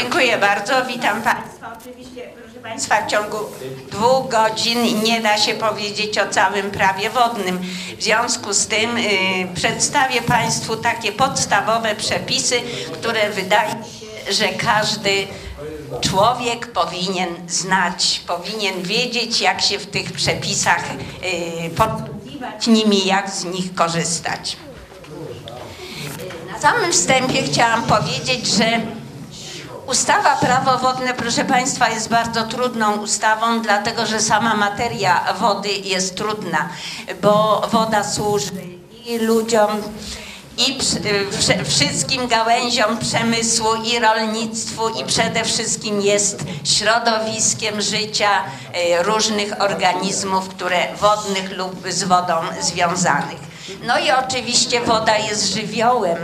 [0.00, 0.84] Dziękuję bardzo.
[0.84, 1.76] Witam Państwa.
[1.80, 3.36] Oczywiście, proszę Państwa, w ciągu
[3.90, 7.58] dwóch godzin nie da się powiedzieć o całym prawie wodnym.
[7.98, 9.02] W związku z tym y,
[9.54, 12.60] przedstawię Państwu takie podstawowe przepisy,
[12.92, 15.26] które wydaje się, że każdy
[16.00, 20.84] człowiek powinien znać, powinien wiedzieć, jak się w tych przepisach
[21.66, 24.56] y, posługiwać nimi, jak z nich korzystać.
[26.52, 28.80] Na samym wstępie chciałam powiedzieć, że
[29.90, 36.16] Ustawa Prawo Wodne, proszę Państwa, jest bardzo trudną ustawą, dlatego że sama materia wody jest
[36.16, 36.68] trudna,
[37.22, 38.52] bo woda służy
[39.06, 39.68] i ludziom,
[40.56, 40.78] i
[41.64, 48.30] wszystkim gałęziom przemysłu, i rolnictwu, i przede wszystkim jest środowiskiem życia
[48.72, 53.40] e, różnych organizmów, które wodnych lub z wodą związanych.
[53.86, 56.18] No i oczywiście woda jest żywiołem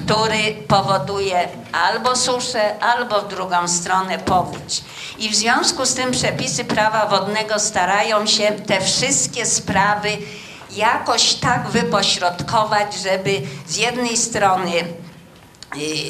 [0.00, 4.82] który powoduje albo suszę, albo w drugą stronę powódź.
[5.18, 10.08] I w związku z tym przepisy prawa wodnego starają się te wszystkie sprawy
[10.76, 13.30] jakoś tak wypośrodkować, żeby
[13.66, 14.72] z jednej strony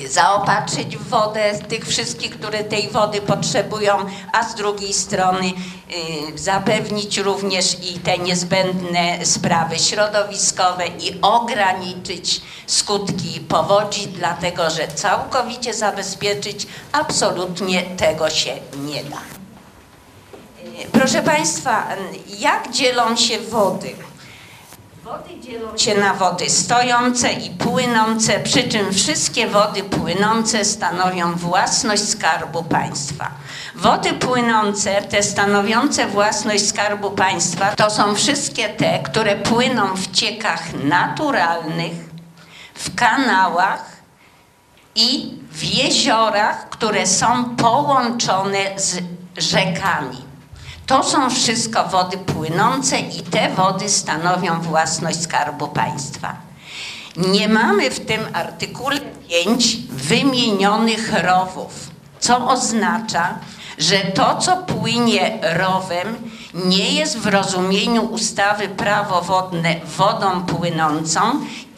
[0.08, 3.96] zaopatrzyć w wodę tych wszystkich, które tej wody potrzebują,
[4.32, 13.40] a z drugiej strony y, zapewnić również i te niezbędne sprawy środowiskowe i ograniczyć skutki
[13.40, 19.20] powodzi, dlatego że całkowicie zabezpieczyć absolutnie tego się nie da.
[20.84, 21.86] Y, proszę Państwa,
[22.38, 24.07] jak dzielą się wody?
[25.08, 32.08] Wody dzielą się na wody stojące i płynące, przy czym wszystkie wody płynące stanowią własność
[32.08, 33.30] Skarbu Państwa.
[33.74, 40.74] Wody płynące, te stanowiące własność Skarbu Państwa, to są wszystkie te, które płyną w ciekach
[40.84, 41.92] naturalnych,
[42.74, 43.96] w kanałach
[44.94, 48.98] i w jeziorach, które są połączone z
[49.36, 50.27] rzekami.
[50.88, 56.36] To są wszystko wody płynące i te wody stanowią własność Skarbu Państwa.
[57.16, 61.90] Nie mamy w tym artykule 5 wymienionych rowów,
[62.20, 63.38] co oznacza,
[63.78, 71.20] że to, co płynie rowem, nie jest w rozumieniu ustawy prawo wodne wodą płynącą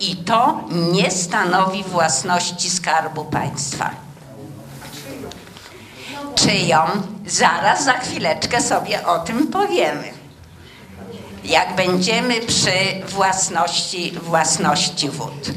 [0.01, 4.10] i to nie stanowi własności Skarbu Państwa
[6.51, 6.79] czyją,
[7.27, 10.13] zaraz za chwileczkę sobie o tym powiemy.
[11.45, 12.73] Jak będziemy przy
[13.09, 15.51] własności, własności wód.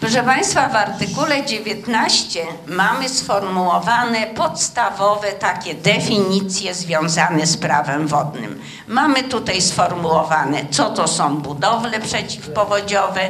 [0.00, 8.62] Proszę Państwa, w artykule 19 mamy sformułowane podstawowe takie definicje związane z prawem wodnym.
[8.88, 13.20] Mamy tutaj sformułowane, co to są budowle przeciwpowodziowe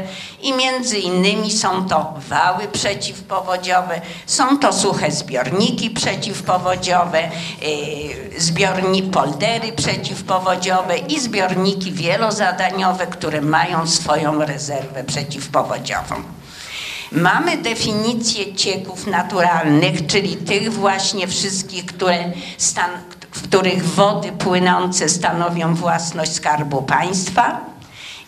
[0.43, 7.23] i między innymi są to wały przeciwpowodziowe, są to suche zbiorniki przeciwpowodziowe,
[8.33, 16.38] yy, zbiorniki poldery przeciwpowodziowe i zbiorniki wielozadaniowe, które mają swoją rezerwę przeciwpowodziową.
[17.13, 22.91] Mamy definicję cieków naturalnych, czyli tych właśnie wszystkich, które stan,
[23.31, 27.61] w których wody płynące stanowią własność Skarbu Państwa.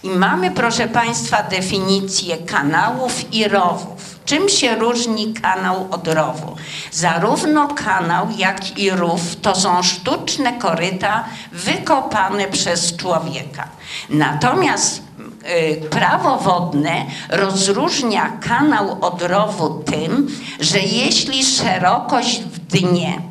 [0.02, 4.20] I mamy, proszę Państwa, definicję kanałów i rowów.
[4.24, 6.56] Czym się różni kanał od rowu?
[6.90, 13.68] Zarówno kanał, jak i rów to są sztuczne koryta wykopane przez człowieka.
[14.10, 15.02] Natomiast
[15.48, 20.28] Y, prawo wodne rozróżnia kanał od rowu tym,
[20.60, 23.22] że jeśli szerokość w dnie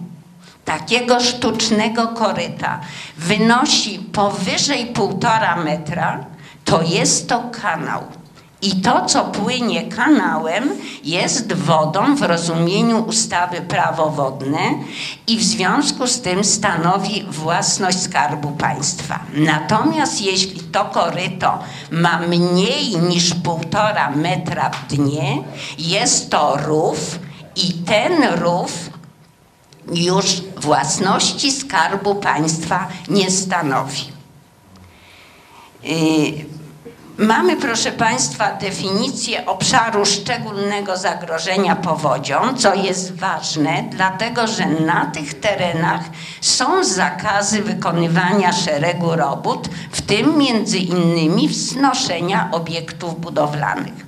[0.66, 2.80] takiego sztucznego koryta
[3.18, 6.26] wynosi powyżej półtora metra,
[6.70, 8.04] to jest to kanał.
[8.62, 10.70] I to, co płynie kanałem,
[11.04, 14.60] jest wodą w rozumieniu ustawy prawo wodne
[15.28, 19.20] i w związku z tym stanowi własność Skarbu Państwa.
[19.34, 21.60] Natomiast jeśli to koryto
[21.92, 25.44] ma mniej niż półtora metra w dnie,
[25.78, 27.20] jest to rów
[27.56, 28.90] i ten rów
[29.94, 30.26] już
[30.58, 34.04] własności Skarbu Państwa nie stanowi.
[35.84, 36.59] Yy,
[37.20, 45.40] Mamy, proszę Państwa, definicję obszaru szczególnego zagrożenia powodzią, co jest ważne, dlatego że na tych
[45.40, 46.02] terenach
[46.42, 54.06] są zakazy wykonywania szeregu robót, w tym między innymi wznoszenia obiektów budowlanych.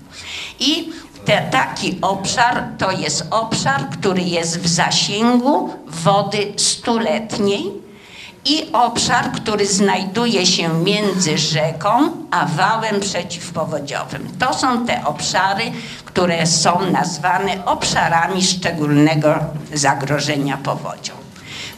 [0.59, 0.89] I
[1.25, 7.71] te, taki obszar to jest obszar, który jest w zasięgu wody stuletniej
[8.45, 14.29] i obszar, który znajduje się między rzeką a wałem przeciwpowodziowym.
[14.39, 15.63] To są te obszary,
[16.05, 19.35] które są nazwane obszarami szczególnego
[19.73, 21.13] zagrożenia powodzią.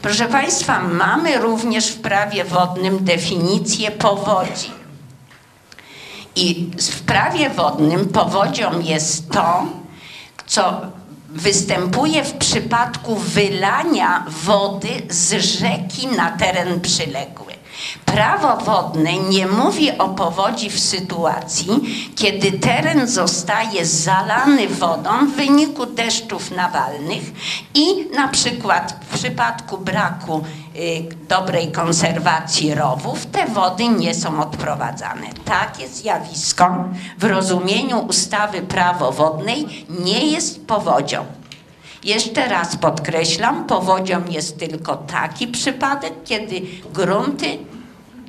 [0.01, 4.71] Proszę Państwa, mamy również w prawie wodnym definicję powodzi.
[6.35, 9.65] I w prawie wodnym powodzią jest to,
[10.45, 10.81] co
[11.33, 17.52] występuje w przypadku wylania wody z rzeki na teren przyległy.
[18.05, 21.69] Prawo wodne nie mówi o powodzi w sytuacji,
[22.15, 27.23] kiedy teren zostaje zalany wodą w wyniku deszczów nawalnych
[27.73, 30.43] i na przykład w przypadku braku
[30.75, 35.27] y, dobrej konserwacji rowów te wody nie są odprowadzane.
[35.45, 36.85] Takie zjawisko
[37.17, 41.25] w rozumieniu ustawy prawo wodnej nie jest powodzią.
[42.03, 46.61] Jeszcze raz podkreślam, powodzią jest tylko taki przypadek, kiedy
[46.93, 47.57] grunty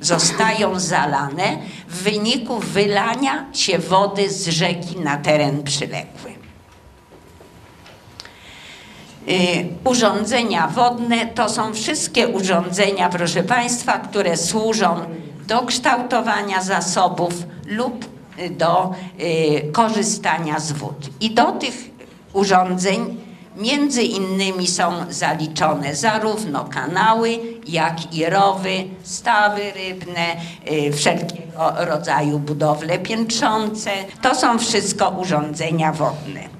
[0.01, 1.57] zostają zalane
[1.87, 6.35] w wyniku wylania się wody z rzeki na teren przyległy.
[9.29, 14.99] Y, urządzenia wodne to są wszystkie urządzenia, proszę Państwa, które służą
[15.47, 17.33] do kształtowania zasobów
[17.67, 18.05] lub
[18.51, 21.09] do y, korzystania z wód.
[21.19, 21.75] I do tych
[22.33, 23.24] urządzeń
[23.57, 30.35] Między innymi są zaliczone zarówno kanały, jak i rowy, stawy rybne,
[30.71, 33.91] y, wszelkiego rodzaju budowle piętrzące.
[34.21, 36.55] To są wszystko urządzenia wodne.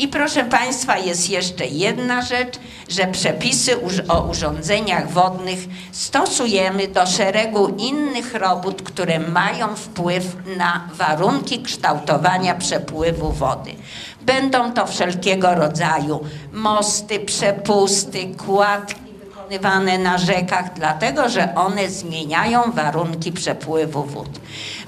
[0.00, 2.58] I proszę Państwa, jest jeszcze jedna rzecz,
[2.88, 3.76] że przepisy
[4.08, 5.58] o urządzeniach wodnych
[5.92, 13.70] stosujemy do szeregu innych robót, które mają wpływ na warunki kształtowania przepływu wody.
[14.22, 16.20] Będą to wszelkiego rodzaju
[16.52, 19.10] mosty, przepusty, kładki
[19.50, 24.28] wykonywane na rzekach, dlatego że one zmieniają warunki przepływu wód.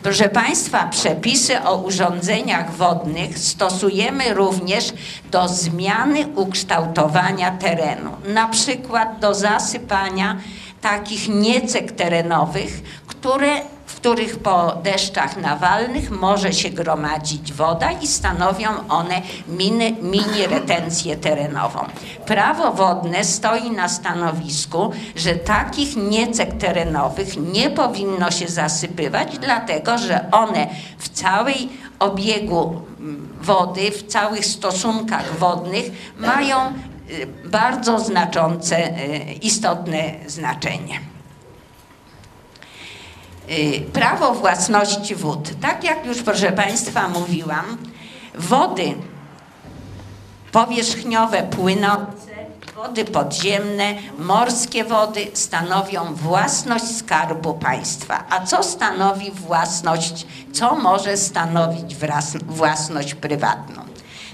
[0.02, 4.92] Proszę Państwa, przepisy o urządzeniach wodnych stosujemy również
[5.30, 10.36] do zmiany ukształtowania terenu, na przykład do zasypania
[10.80, 13.60] takich niecek terenowych, które
[14.02, 21.80] których po deszczach nawalnych może się gromadzić woda i stanowią one mini, mini retencję terenową.
[22.26, 30.30] Prawo wodne stoi na stanowisku, że takich niecek terenowych nie powinno się zasypywać, dlatego że
[30.30, 30.68] one
[30.98, 31.68] w całej
[31.98, 35.84] obiegu mm, wody, w całych stosunkach wodnych
[36.18, 41.11] mają y, bardzo znaczące, y, istotne znaczenie.
[43.52, 45.60] Y, prawo własności wód.
[45.60, 47.78] Tak jak już proszę Państwa mówiłam,
[48.34, 48.94] wody
[50.52, 52.32] powierzchniowe, płynące,
[52.74, 58.24] wody podziemne, morskie wody stanowią własność skarbu państwa.
[58.30, 61.96] A co stanowi własność, co może stanowić
[62.46, 63.82] własność prywatną?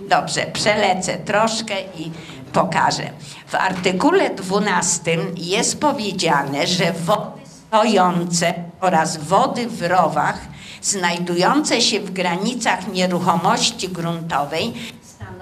[0.09, 2.11] Dobrze, przelecę troszkę i
[2.53, 3.11] pokażę.
[3.47, 10.41] W artykule 12 jest powiedziane, że wody stojące oraz wody w rowach
[10.83, 14.73] znajdujące się w granicach nieruchomości gruntowej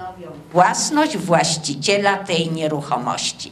[0.07, 3.51] stanowią własność właściciela tej nieruchomości.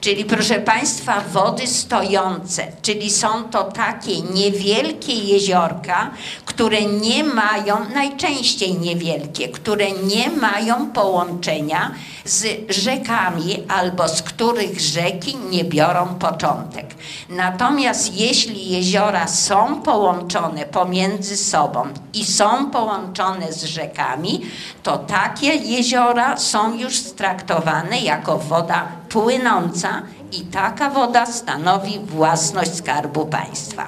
[0.00, 6.10] Czyli proszę Państwa, wody stojące, czyli są to takie niewielkie jeziorka,
[6.44, 11.90] które nie mają, najczęściej niewielkie, które nie mają połączenia
[12.24, 16.86] z rzekami albo z których rzeki nie biorą początek.
[17.28, 24.40] Natomiast jeśli jeziora są połączone pomiędzy sobą i są połączone z rzekami,
[24.82, 25.95] to takie jeziora
[26.36, 33.86] są już straktowane jako woda płynąca i taka woda stanowi własność Skarbu Państwa.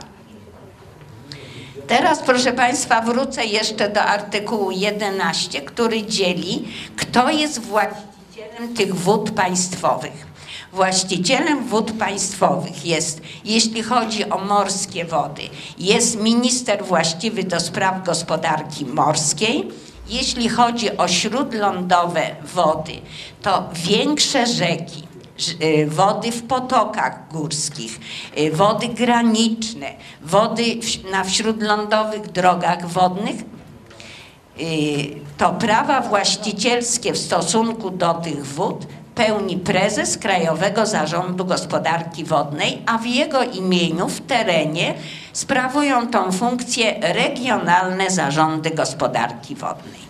[1.87, 9.31] Teraz, proszę Państwa, wrócę jeszcze do artykułu 11, który dzieli, kto jest właścicielem tych wód
[9.31, 10.29] państwowych.
[10.73, 15.43] Właścicielem wód państwowych jest, jeśli chodzi o morskie wody,
[15.79, 19.69] jest minister właściwy do spraw gospodarki morskiej.
[20.09, 22.93] Jeśli chodzi o śródlądowe wody,
[23.43, 25.09] to większe rzeki,
[25.63, 28.01] Y, wody w potokach górskich,
[28.39, 29.87] y, wody graniczne,
[30.23, 30.65] wody
[31.11, 33.37] na śródlądowych drogach wodnych,
[34.61, 34.65] y,
[35.39, 38.87] to prawa właścicielskie w stosunku do tych wód
[39.19, 44.95] pełni prezes Krajowego Zarządu Gospodarki Wodnej, a w jego imieniu w terenie
[45.33, 50.01] sprawują tą funkcję regionalne zarządy gospodarki wodnej.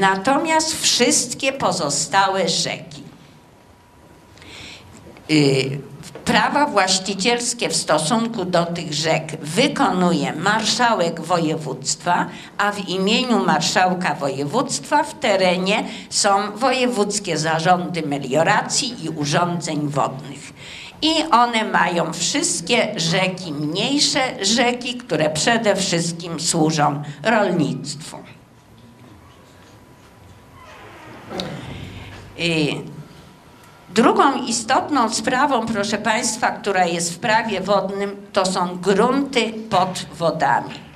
[0.00, 3.08] Natomiast wszystkie pozostałe rzeki,
[5.30, 5.80] Y,
[6.28, 12.26] Prawa właścicielskie w stosunku do tych rzek wykonuje marszałek województwa,
[12.58, 20.52] a w imieniu marszałka województwa w terenie są wojewódzkie zarządy melioracji i urządzeń wodnych.
[21.02, 28.18] I one mają wszystkie rzeki, mniejsze rzeki, które przede wszystkim służą rolnictwu.
[33.94, 40.88] Drugą istotną sprawą, proszę Państwa, która jest w prawie wodnym, to są grunty pod wodami.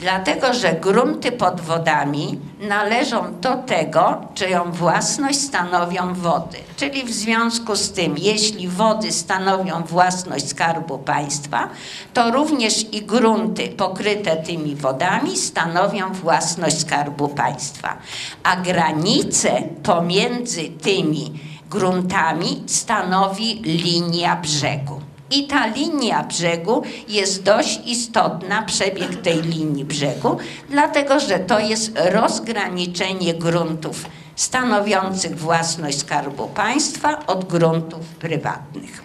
[0.00, 6.58] Dlatego, że grunty pod wodami należą do tego, czyją własność stanowią wody.
[6.76, 11.68] Czyli w związku z tym, jeśli wody stanowią własność Skarbu Państwa,
[12.14, 17.96] to również i grunty pokryte tymi wodami stanowią własność Skarbu Państwa.
[18.42, 21.32] A granice pomiędzy tymi
[21.70, 25.00] gruntami stanowi linia brzegu.
[25.30, 30.36] I ta linia brzegu jest dość istotna, przebieg tej linii brzegu,
[30.70, 34.04] dlatego że to jest rozgraniczenie gruntów
[34.36, 39.02] stanowiących własność Skarbu Państwa od gruntów prywatnych.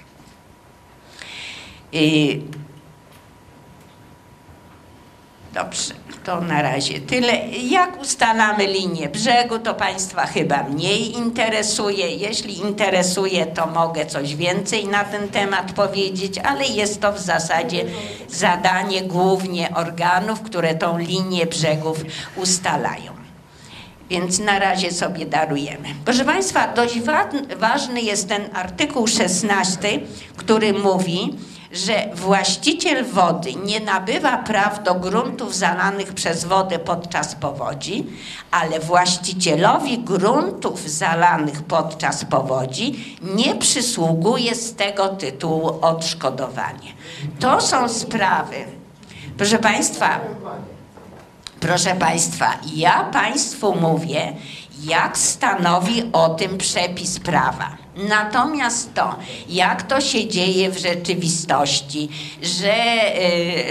[1.93, 2.62] Y,
[5.53, 5.93] dobrze
[6.23, 7.33] to na razie tyle.
[7.69, 12.15] Jak ustalamy linię brzegu, to Państwa chyba mniej interesuje.
[12.15, 17.85] Jeśli interesuje, to mogę coś więcej na ten temat powiedzieć, ale jest to w zasadzie
[18.29, 22.03] zadanie głównie organów, które tą linię brzegów
[22.35, 23.13] ustalają.
[24.09, 25.87] Więc na razie sobie darujemy.
[26.05, 26.99] Proszę Państwa, dość
[27.57, 29.99] ważny jest ten artykuł 16,
[30.37, 31.37] który mówi,
[31.73, 38.05] że właściciel wody nie nabywa praw do gruntów zalanych przez wodę podczas powodzi,
[38.51, 46.93] ale właścicielowi gruntów zalanych podczas powodzi nie przysługuje z tego tytułu odszkodowanie.
[47.39, 48.55] To są sprawy,
[49.37, 50.19] proszę Państwa,
[51.59, 54.33] proszę Państwa, ja Państwu mówię,
[54.83, 57.83] jak stanowi o tym przepis prawa.
[57.95, 59.15] Natomiast to,
[59.49, 62.09] jak to się dzieje w rzeczywistości,
[62.41, 62.75] że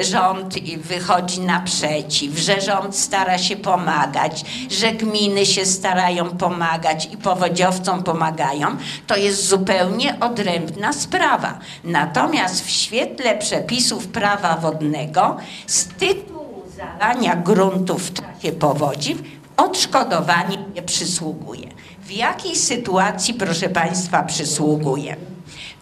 [0.00, 7.16] y, rząd wychodzi naprzeciw, że rząd stara się pomagać, że gminy się starają pomagać i
[7.16, 8.76] powodziowcom pomagają,
[9.06, 11.58] to jest zupełnie odrębna sprawa.
[11.84, 20.82] Natomiast w świetle przepisów prawa wodnego z tytułu zalania gruntów w czasie powodzi odszkodowanie nie
[20.82, 21.68] przysługuje.
[22.04, 25.16] W jakiej sytuacji, proszę Państwa, przysługuje?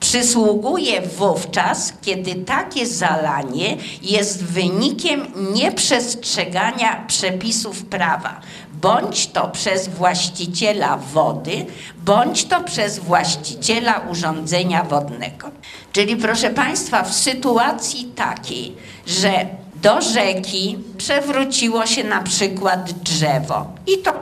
[0.00, 8.40] Przysługuje wówczas, kiedy takie zalanie jest wynikiem nieprzestrzegania przepisów prawa,
[8.72, 11.66] bądź to przez właściciela wody,
[12.04, 15.50] bądź to przez właściciela urządzenia wodnego.
[15.92, 19.46] Czyli proszę Państwa, w sytuacji takiej, że
[19.82, 24.12] do rzeki przewróciło się na przykład drzewo i to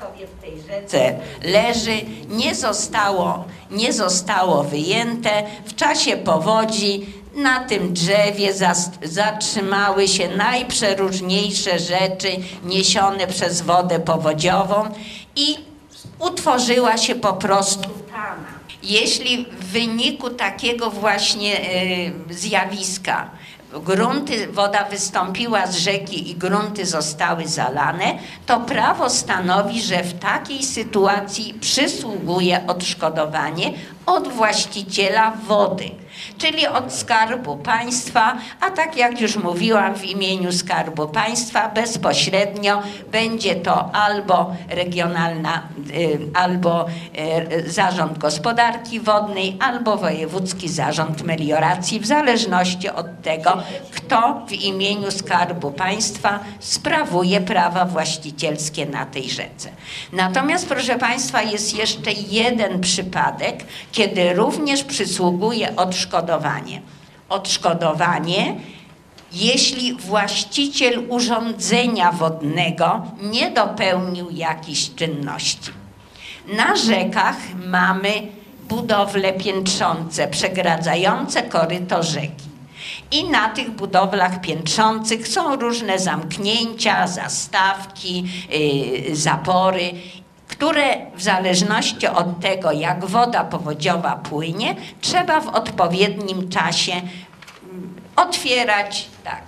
[0.00, 5.42] sobie w tej rzece leży, nie zostało, nie zostało wyjęte.
[5.66, 8.52] W czasie powodzi na tym drzewie
[9.02, 12.28] zatrzymały się najprzeróżniejsze rzeczy
[12.64, 14.84] niesione przez wodę powodziową
[15.36, 15.56] i
[16.18, 18.58] utworzyła się po prostu tama.
[18.82, 23.30] Jeśli w wyniku takiego właśnie y, zjawiska
[23.72, 30.62] grunty, woda wystąpiła z rzeki i grunty zostały zalane, to prawo stanowi, że w takiej
[30.62, 33.72] sytuacji przysługuje odszkodowanie
[34.06, 35.90] od właściciela wody
[36.38, 42.82] czyli od Skarbu Państwa, a tak jak już mówiłam w imieniu Skarbu Państwa, bezpośrednio
[43.12, 52.06] będzie to albo regionalna, y, albo y, Zarząd Gospodarki Wodnej, albo Wojewódzki Zarząd Melioracji, w
[52.06, 59.70] zależności od tego, kto w imieniu Skarbu Państwa sprawuje prawa właścicielskie na tej rzece.
[60.12, 66.82] Natomiast, proszę Państwa, jest jeszcze jeden przypadek, kiedy również przysługuje odszkodowanie odszkodowanie.
[67.28, 68.56] Odszkodowanie,
[69.32, 75.70] jeśli właściciel urządzenia wodnego nie dopełnił jakichś czynności.
[76.56, 77.36] Na rzekach
[77.66, 78.12] mamy
[78.68, 82.48] budowle piętrzące, przegradzające koryto rzeki.
[83.10, 88.24] I na tych budowlach piętrzących są różne zamknięcia, zastawki,
[89.08, 89.92] yy, zapory
[90.48, 99.08] które w zależności od tego, jak woda powodziowa płynie, trzeba w odpowiednim czasie mm, otwierać,
[99.24, 99.42] tak,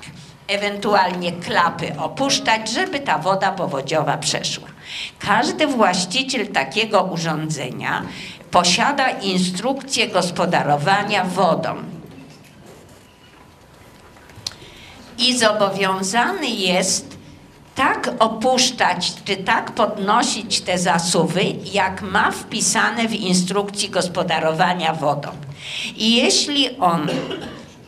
[0.49, 4.69] ewentualnie klapy opuszczać, żeby ta woda powodziowa przeszła.
[5.19, 8.03] Każdy właściciel takiego urządzenia
[8.51, 11.77] posiada instrukcję gospodarowania wodą
[15.19, 17.20] i zobowiązany jest
[17.75, 25.29] tak opuszczać, czy tak podnosić te zasuwy, jak ma wpisane w instrukcji gospodarowania wodą.
[25.97, 27.09] I jeśli on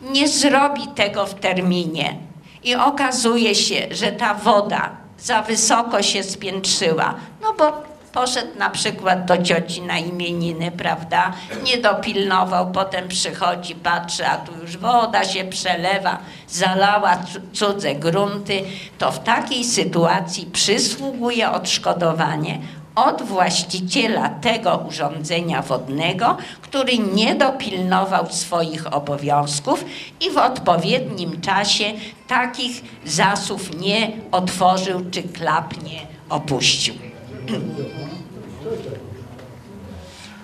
[0.02, 2.16] nie zrobi tego w terminie
[2.64, 9.25] i okazuje się, że ta woda za wysoko się spiętrzyła, no bo poszedł na przykład
[9.25, 11.33] do cioci na imieniny, prawda?
[11.64, 17.19] Nie dopilnował, potem przychodzi, patrzy, a tu już woda się przelewa, zalała
[17.52, 18.62] cudze grunty,
[18.99, 22.59] to w takiej sytuacji przysługuje odszkodowanie
[22.95, 29.85] od właściciela tego urządzenia wodnego, który nie dopilnował swoich obowiązków
[30.21, 31.85] i w odpowiednim czasie
[32.28, 37.12] takich zasów nie otworzył czy klap nie opuścił.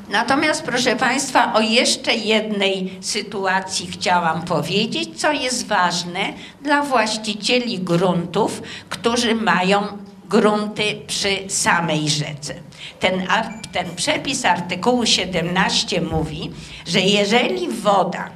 [0.09, 8.63] Natomiast, proszę Państwa, o jeszcze jednej sytuacji chciałam powiedzieć, co jest ważne dla właścicieli gruntów,
[8.89, 9.83] którzy mają
[10.29, 12.55] grunty przy samej rzece.
[13.01, 13.27] Ten,
[13.73, 16.51] ten przepis artykułu 17 mówi,
[16.87, 18.31] że jeżeli woda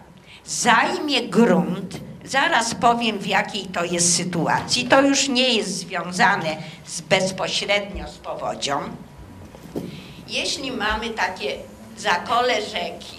[0.44, 7.00] zajmie grunt, zaraz powiem w jakiej to jest sytuacji, to już nie jest związane z,
[7.00, 8.80] bezpośrednio z powodzią,
[10.28, 11.56] jeśli mamy takie
[11.96, 13.16] zakole rzeki,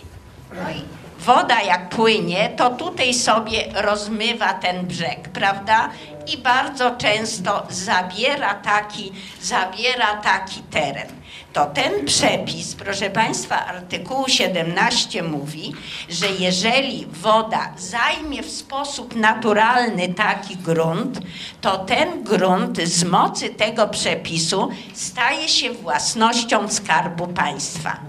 [0.53, 0.83] no i
[1.19, 5.89] woda jak płynie, to tutaj sobie rozmywa ten brzeg, prawda?
[6.27, 11.22] I bardzo często zabiera taki, zabiera taki teren.
[11.53, 15.73] To ten przepis, proszę Państwa, artykułu 17 mówi,
[16.09, 21.19] że jeżeli woda zajmie w sposób naturalny taki grunt,
[21.61, 27.99] to ten grunt z mocy tego przepisu staje się własnością Skarbu Państwa.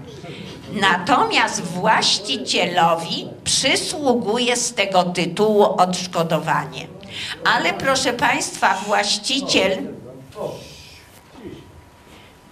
[0.73, 6.87] Natomiast właścicielowi przysługuje z tego tytułu odszkodowanie.
[7.55, 9.94] Ale proszę Państwa, właściciel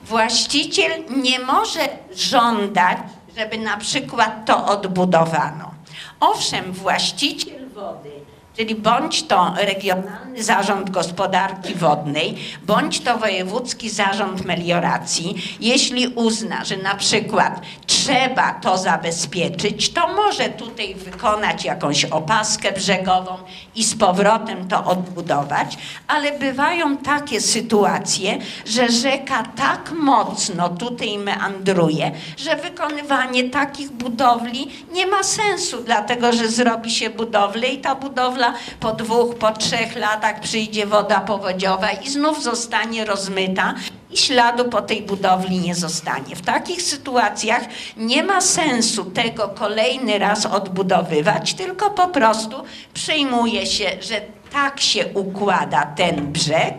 [0.03, 2.97] właściciel nie może żądać,
[3.37, 5.71] żeby na przykład to odbudowano.
[6.19, 8.11] Owszem, właściciel wody
[8.57, 16.77] Czyli bądź to Regionalny Zarząd Gospodarki Wodnej, bądź to Wojewódzki Zarząd Melioracji, jeśli uzna, że
[16.77, 23.37] na przykład trzeba to zabezpieczyć, to może tutaj wykonać jakąś opaskę brzegową
[23.75, 32.11] i z powrotem to odbudować, ale bywają takie sytuacje, że rzeka tak mocno tutaj meandruje,
[32.37, 38.42] że wykonywanie takich budowli nie ma sensu, dlatego że zrobi się budowlę i ta budowla
[38.79, 43.73] po dwóch, po trzech latach przyjdzie woda powodziowa i znów zostanie rozmyta
[44.11, 46.35] i śladu po tej budowli nie zostanie.
[46.35, 47.63] W takich sytuacjach
[47.97, 54.21] nie ma sensu tego kolejny raz odbudowywać, tylko po prostu przyjmuje się, że
[54.53, 56.75] tak się układa ten brzeg.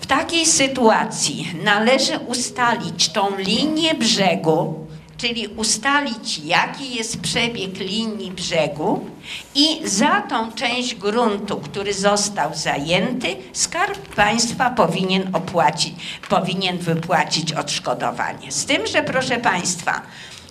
[0.00, 4.86] W takiej sytuacji należy ustalić tą linię brzegu,
[5.22, 9.06] czyli ustalić, jaki jest przebieg linii brzegu
[9.54, 15.94] i za tą część gruntu, który został zajęty, Skarb Państwa powinien opłacić,
[16.28, 18.52] powinien wypłacić odszkodowanie.
[18.52, 20.02] Z tym, że proszę Państwa,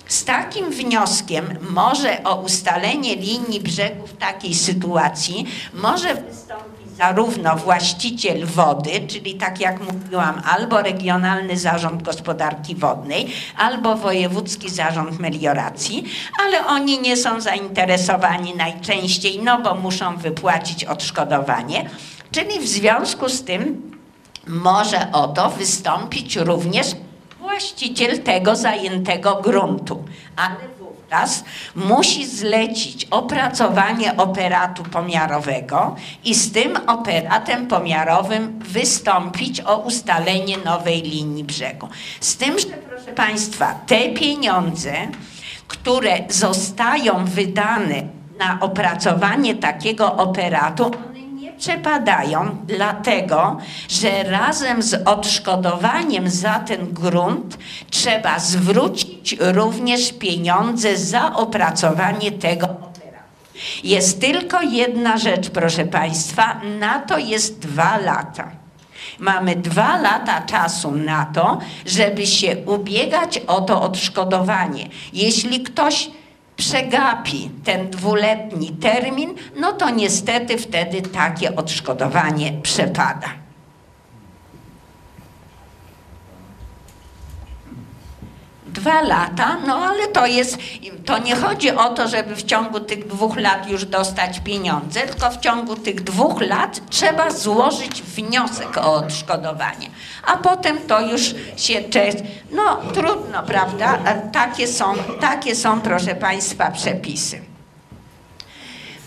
[0.08, 6.71] z takim wnioskiem może o ustalenie linii brzegu w takiej sytuacji może wystąpić
[7.02, 15.20] zarówno właściciel wody, czyli tak jak mówiłam, albo Regionalny Zarząd Gospodarki Wodnej, albo Wojewódzki Zarząd
[15.20, 16.04] Melioracji,
[16.46, 21.90] ale oni nie są zainteresowani najczęściej, no bo muszą wypłacić odszkodowanie.
[22.32, 23.92] Czyli w związku z tym
[24.48, 26.88] może o to wystąpić również
[27.40, 30.04] właściciel tego zajętego gruntu.
[30.36, 30.56] Ale
[31.76, 41.44] musi zlecić opracowanie operatu pomiarowego i z tym operatem pomiarowym wystąpić o ustalenie nowej linii
[41.44, 41.88] brzegu.
[42.20, 44.94] Z tym, że proszę Państwa, te pieniądze,
[45.68, 48.04] które zostają wydane
[48.40, 50.92] na opracowanie takiego operatu,
[51.62, 53.58] przepadają, dlatego
[53.90, 57.58] że razem z odszkodowaniem za ten grunt
[57.90, 62.68] trzeba zwrócić również pieniądze za opracowanie tego.
[63.84, 68.52] Jest tylko jedna rzecz, proszę Państwa, na to jest dwa lata.
[69.20, 74.90] Mamy dwa lata czasu na to, żeby się ubiegać o to odszkodowanie.
[75.14, 76.10] Jeśli ktoś
[76.62, 83.41] przegapi ten dwuletni termin, no to niestety wtedy takie odszkodowanie przepada.
[88.74, 90.58] Dwa lata, no ale to jest,
[91.06, 95.32] to nie chodzi o to, żeby w ciągu tych dwóch lat już dostać pieniądze, tylko
[95.32, 99.90] w ciągu tych dwóch lat trzeba złożyć wniosek o odszkodowanie.
[100.28, 101.22] A potem to już
[101.58, 101.84] się,
[102.52, 103.98] no trudno, prawda?
[104.34, 107.42] Takie są, takie są, proszę Państwa, przepisy.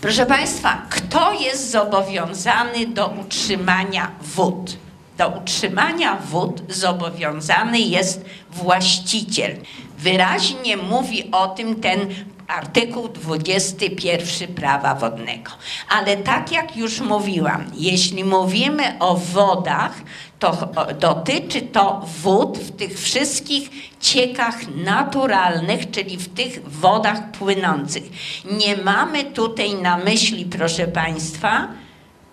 [0.01, 4.84] Proszę Państwa, kto jest zobowiązany do utrzymania wód?
[5.17, 9.57] Do utrzymania wód zobowiązany jest właściciel.
[9.97, 11.99] Wyraźnie mówi o tym ten
[12.47, 15.51] artykuł 21 prawa wodnego.
[15.89, 20.01] Ale tak jak już mówiłam, jeśli mówimy o wodach,
[20.39, 28.03] to dotyczy to wód w tych wszystkich ciekach naturalnych, czyli w tych wodach płynących.
[28.51, 31.67] Nie mamy tutaj na myśli, proszę Państwa,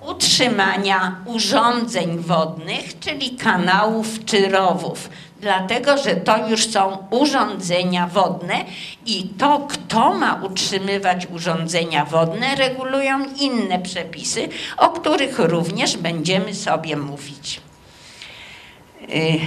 [0.07, 5.11] utrzymania urządzeń wodnych, czyli kanałów czy rowów,
[5.41, 8.55] dlatego że to już są urządzenia wodne
[9.07, 16.97] i to, kto ma utrzymywać urządzenia wodne, regulują inne przepisy, o których również będziemy sobie
[16.97, 17.61] mówić.
[19.03, 19.39] Y,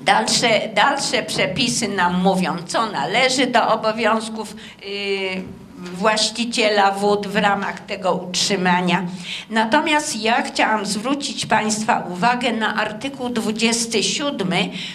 [0.00, 8.14] dalsze, dalsze przepisy nam mówią, co należy do obowiązków y, właściciela wód w ramach tego
[8.14, 9.06] utrzymania.
[9.50, 14.52] Natomiast ja chciałam zwrócić Państwa uwagę na artykuł 27,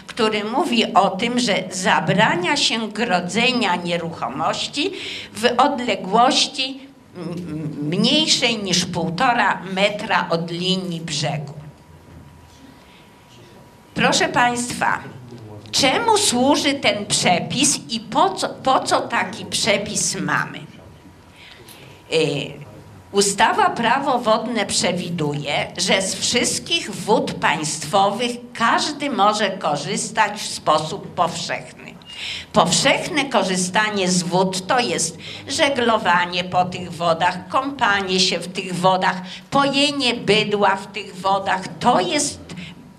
[0.08, 4.92] który mówi o tym, że zabrania się grodzenia nieruchomości
[5.34, 6.80] w odległości
[7.82, 11.54] mniejszej niż półtora metra od linii brzegu.
[13.94, 15.00] Proszę Państwa,
[15.72, 20.69] czemu służy ten przepis i po co, po co taki przepis mamy?
[22.14, 22.54] Y,
[23.12, 31.94] ustawa Prawo Wodne przewiduje, że z wszystkich wód państwowych każdy może korzystać w sposób powszechny.
[32.54, 35.18] Powszechne korzystanie z wód to jest
[35.48, 41.62] żeglowanie po tych wodach, kąpanie się w tych wodach, pojenie bydła w tych wodach.
[41.80, 42.40] To jest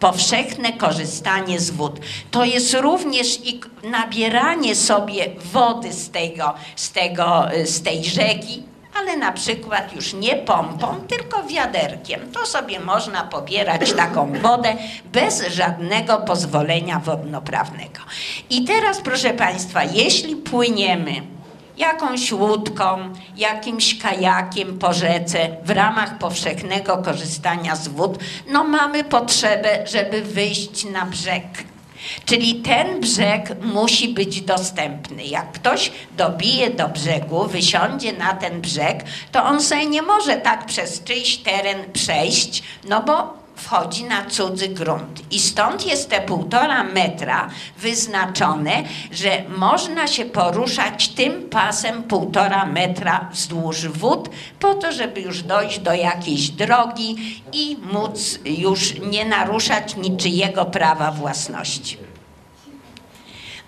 [0.01, 2.01] powszechne korzystanie z wód.
[2.31, 9.17] To jest również i nabieranie sobie wody z, tego, z, tego, z tej rzeki, ale
[9.17, 12.33] na przykład już nie pompą, tylko wiaderkiem.
[12.33, 14.75] To sobie można pobierać taką wodę
[15.13, 18.01] bez żadnego pozwolenia wodnoprawnego.
[18.51, 21.13] I teraz, proszę Państwa, jeśli płyniemy
[21.77, 29.87] jakąś łódką, jakimś kajakiem po rzece w ramach powszechnego korzystania z wód, no mamy potrzebę,
[29.87, 31.45] żeby wyjść na brzeg.
[32.25, 35.25] Czyli ten brzeg musi być dostępny.
[35.25, 40.67] Jak ktoś dobije do brzegu, wysiądzie na ten brzeg, to on sobie nie może tak
[40.67, 45.23] przez czyjś teren przejść, no bo wchodzi na cudzy grunt.
[45.31, 53.29] I stąd jest te półtora metra wyznaczone, że można się poruszać tym pasem półtora metra
[53.33, 54.29] wzdłuż wód,
[54.61, 61.11] po to, żeby już dojść do jakiejś drogi i móc już nie naruszać niczyjego prawa
[61.11, 62.10] własności.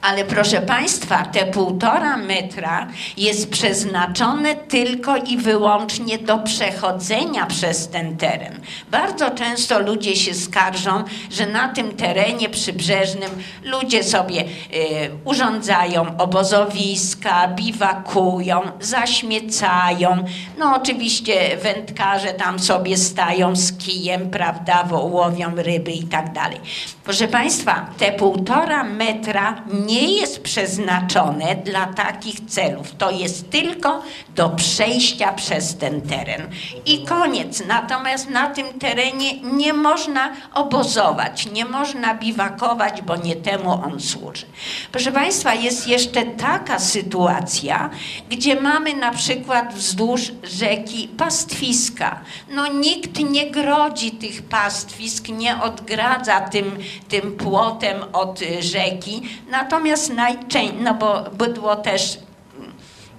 [0.03, 2.87] Ale proszę Państwa, te półtora metra
[3.17, 8.61] jest przeznaczone tylko i wyłącznie do przechodzenia przez ten teren.
[8.91, 13.31] Bardzo często ludzie się skarżą, że na tym terenie przybrzeżnym
[13.65, 14.47] ludzie sobie y,
[15.25, 20.25] urządzają obozowiska, biwakują, zaśmiecają.
[20.59, 26.61] No oczywiście wędkarze tam sobie stają z kijem, prawda, łowią ryby i tak dalej.
[27.05, 32.97] Proszę Państwa, te półtora metra nie jest przeznaczone dla takich celów.
[32.99, 34.03] To jest tylko
[34.35, 36.51] do przejścia przez ten teren.
[36.87, 37.63] I koniec.
[37.67, 44.47] Natomiast na tym terenie nie można obozować, nie można biwakować, bo nie temu on służy.
[44.93, 47.91] Proszę Państwa, jest jeszcze taka sytuacja,
[48.31, 52.21] gdzie mamy na przykład wzdłuż rzeki pastwiska.
[52.51, 56.79] No nikt nie grodzi tych pastwisk, nie odgradza tym
[57.09, 59.23] tym płotem od rzeki.
[59.51, 59.82] Natomiast
[60.15, 62.19] najczęściej, no bo bydło też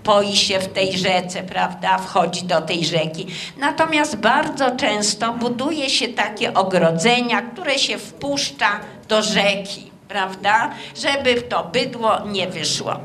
[0.04, 3.28] poi się w tej rzece, prawda, wchodzi do tej rzeki.
[3.58, 11.64] Natomiast bardzo często buduje się takie ogrodzenia, które się wpuszcza do rzeki, prawda, żeby to
[11.64, 13.00] bydło nie wyszło.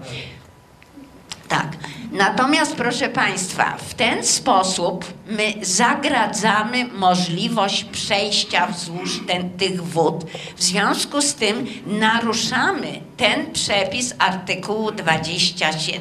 [1.49, 1.66] Tak.
[2.12, 10.25] Natomiast, proszę Państwa, w ten sposób my zagradzamy możliwość przejścia wzdłuż ten, tych wód.
[10.57, 16.01] W związku z tym naruszamy ten przepis artykułu 27.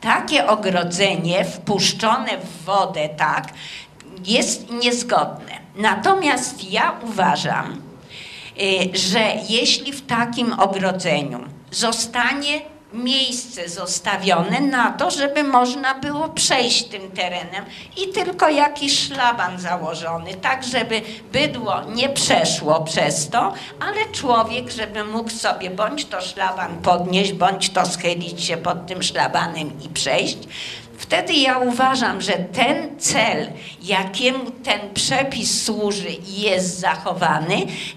[0.00, 3.48] Takie ogrodzenie wpuszczone w wodę, tak,
[4.24, 5.52] jest niezgodne.
[5.76, 7.82] Natomiast ja uważam,
[8.60, 16.84] y, że jeśli w takim ogrodzeniu zostanie miejsce zostawione na to, żeby można było przejść
[16.84, 17.64] tym terenem
[17.96, 21.02] i tylko jakiś szlaban założony, tak żeby
[21.32, 27.70] bydło nie przeszło przez to, ale człowiek, żeby mógł sobie bądź to szlaban podnieść, bądź
[27.70, 30.38] to schylić się pod tym szlabanem i przejść.
[30.98, 33.52] Wtedy ja uważam, że ten cel,
[33.82, 37.56] jakiemu ten przepis służy, jest zachowany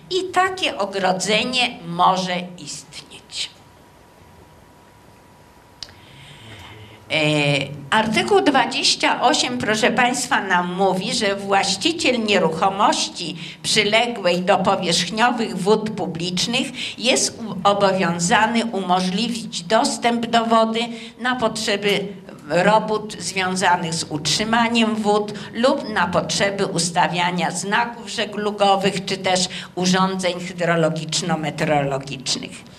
[0.09, 3.04] i takie ogrodzenie może istnieć.
[7.89, 17.39] Artykuł 28, proszę Państwa, nam mówi, że właściciel nieruchomości przyległej do powierzchniowych wód publicznych jest
[17.63, 20.79] obowiązany umożliwić dostęp do wody
[21.21, 22.07] na potrzeby
[22.49, 32.74] robót związanych z utrzymaniem wód lub na potrzeby ustawiania znaków żeglugowych czy też urządzeń hydrologiczno-meteorologicznych.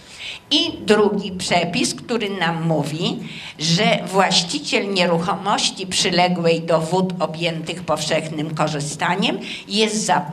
[0.50, 3.18] I drugi przepis, który nam mówi,
[3.59, 10.30] że właściciel nieruchomości przyległej do wód objętych powszechnym korzystaniem jest za,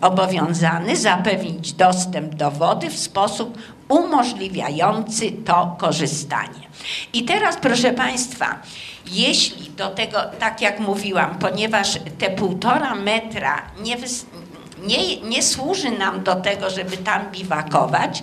[0.00, 6.68] obowiązany zapewnić dostęp do wody w sposób umożliwiający to korzystanie.
[7.12, 8.58] I teraz, proszę Państwa,
[9.06, 13.96] jeśli do tego, tak jak mówiłam, ponieważ te półtora metra nie,
[14.86, 18.22] nie, nie służy nam do tego, żeby tam biwakować,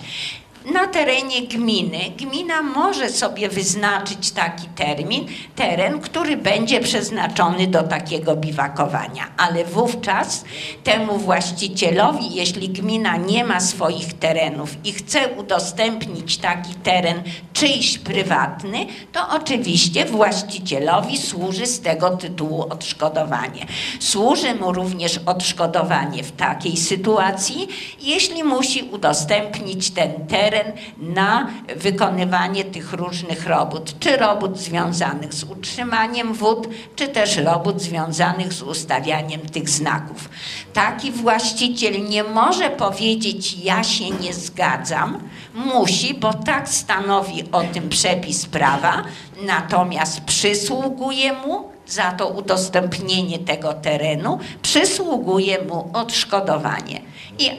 [0.64, 8.36] na terenie gminy gmina może sobie wyznaczyć taki termin, teren, który będzie przeznaczony do takiego
[8.36, 10.44] biwakowania, ale wówczas
[10.84, 17.22] temu właścicielowi, jeśli gmina nie ma swoich terenów i chce udostępnić taki teren
[17.52, 23.66] czyjś prywatny, to oczywiście właścicielowi służy z tego tytułu odszkodowanie.
[24.00, 27.68] Służy mu również odszkodowanie w takiej sytuacji,
[28.00, 35.44] jeśli musi udostępnić ten teren teren na wykonywanie tych różnych robót, czy robót związanych z
[35.44, 40.28] utrzymaniem wód, czy też robót związanych z ustawianiem tych znaków.
[40.72, 45.18] Taki właściciel nie może powiedzieć, ja się nie zgadzam,
[45.54, 49.04] musi, bo tak stanowi o tym przepis prawa,
[49.46, 57.00] natomiast przysługuje mu za to udostępnienie tego terenu, przysługuje mu odszkodowanie.
[57.38, 57.50] I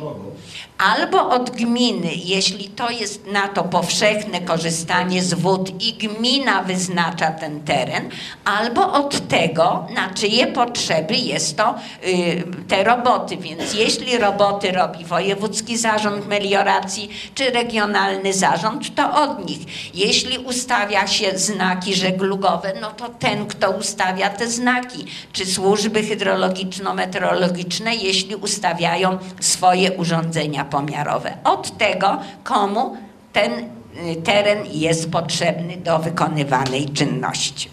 [0.77, 7.31] albo od gminy, jeśli to jest na to powszechne korzystanie z wód i gmina wyznacza
[7.31, 8.09] ten teren,
[8.45, 11.75] albo od tego, na czyje potrzeby jest to
[12.07, 13.37] y, te roboty.
[13.37, 19.59] Więc jeśli roboty robi Wojewódzki Zarząd Melioracji czy Regionalny Zarząd, to od nich.
[19.93, 27.95] Jeśli ustawia się znaki żeglugowe, no to ten, kto ustawia te znaki, czy służby hydrologiczno-meteorologiczne,
[27.95, 31.37] jeśli ustawiają swoje urządzenia pomiarowe.
[31.43, 32.97] Od tego, komu
[33.33, 37.69] ten y, teren jest potrzebny do wykonywanej czynności.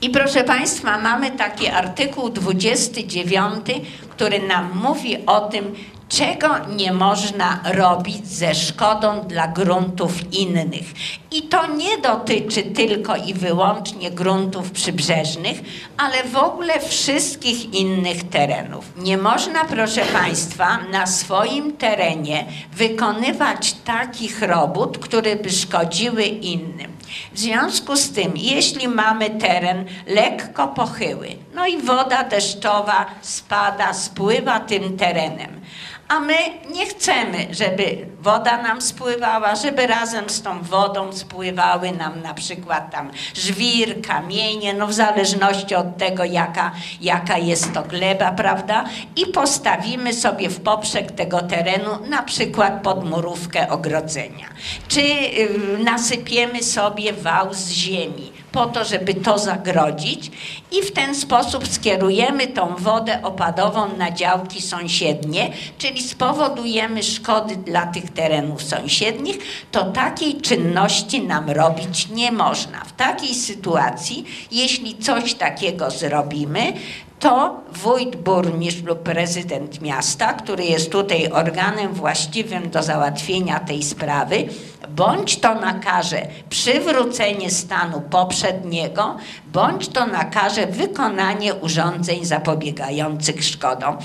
[0.00, 3.66] I proszę Państwa, mamy taki artykuł 29,
[4.10, 5.74] który nam mówi o tym,
[6.08, 10.84] czego nie można robić ze szkodą dla gruntów innych.
[11.32, 15.60] I to nie dotyczy tylko i wyłącznie gruntów przybrzeżnych,
[15.96, 18.84] ale w ogóle wszystkich innych terenów.
[18.96, 26.96] Nie można, proszę Państwa, na swoim terenie wykonywać takich robót, które by szkodziły innym.
[27.32, 34.60] W związku z tym, jeśli mamy teren lekko pochyły, no i woda deszczowa spada, spływa
[34.60, 35.60] tym terenem,
[36.08, 36.34] a my
[36.74, 42.90] nie chcemy, żeby woda nam spływała, żeby razem z tą wodą spływały nam na przykład
[42.90, 48.84] tam żwir, kamienie, no w zależności od tego, jaka, jaka jest to gleba, prawda?
[49.16, 54.46] I postawimy sobie w poprzek tego terenu na przykład podmurówkę ogrodzenia.
[54.88, 60.30] Czy y, nasypiemy sobie wał z ziemi po to, żeby to zagrodzić
[60.72, 67.86] i w ten sposób skierujemy tą wodę opadową na działki sąsiednie, czyli spowodujemy szkody dla
[67.86, 69.38] tych terenów sąsiednich,
[69.72, 72.84] to takiej czynności nam robić nie można.
[72.84, 76.72] W takiej sytuacji, jeśli coś takiego zrobimy,
[77.20, 84.48] to wójt, burmistrz lub prezydent miasta, który jest tutaj organem właściwym do załatwienia tej sprawy,
[84.88, 89.16] bądź to nakaże przywrócenie stanu poprzedniego,
[89.56, 93.96] bądź to nakaże wykonanie urządzeń zapobiegających szkodom.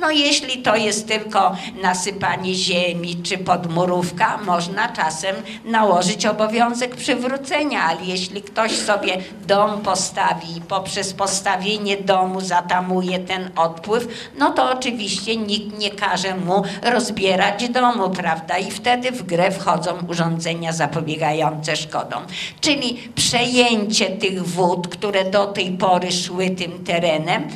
[0.00, 8.00] No jeśli to jest tylko nasypanie ziemi czy podmurówka, można czasem nałożyć obowiązek przywrócenia, ale
[8.04, 15.36] jeśli ktoś sobie dom postawi i poprzez postawienie domu zatamuje ten odpływ, no to oczywiście
[15.36, 18.58] nikt nie każe mu rozbierać domu, prawda?
[18.58, 22.22] I wtedy w grę wchodzą urządzenia zapobiegające szkodom.
[22.60, 27.48] Czyli przejęcie tych wód, które do tej pory szły tym terenem,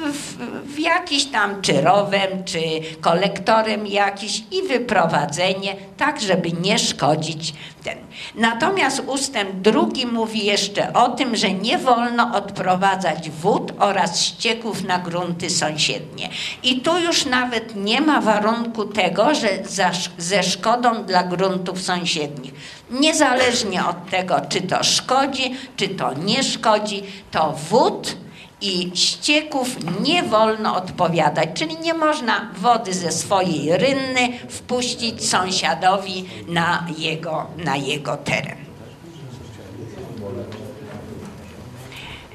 [0.00, 0.36] w,
[0.74, 2.60] w jakiś tam czy rowem, czy
[3.00, 7.98] kolektorem jakiś i wyprowadzenie, tak żeby nie szkodzić ten.
[8.34, 14.98] Natomiast ustęp drugi mówi jeszcze o tym, że nie wolno odprowadzać wód oraz ścieków na
[14.98, 16.28] grunty sąsiednie.
[16.62, 22.54] I tu już nawet nie ma warunku tego, że za, ze szkodą dla gruntów sąsiednich.
[22.90, 28.16] Niezależnie od tego, czy to szkodzi, czy to nie szkodzi, to wód
[28.60, 36.86] i ścieków nie wolno odpowiadać, czyli nie można wody ze swojej rynny wpuścić sąsiadowi na
[36.98, 38.58] jego, na jego teren.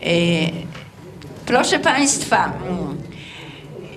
[0.03, 0.51] Y,
[1.45, 2.97] proszę Państwa, mm,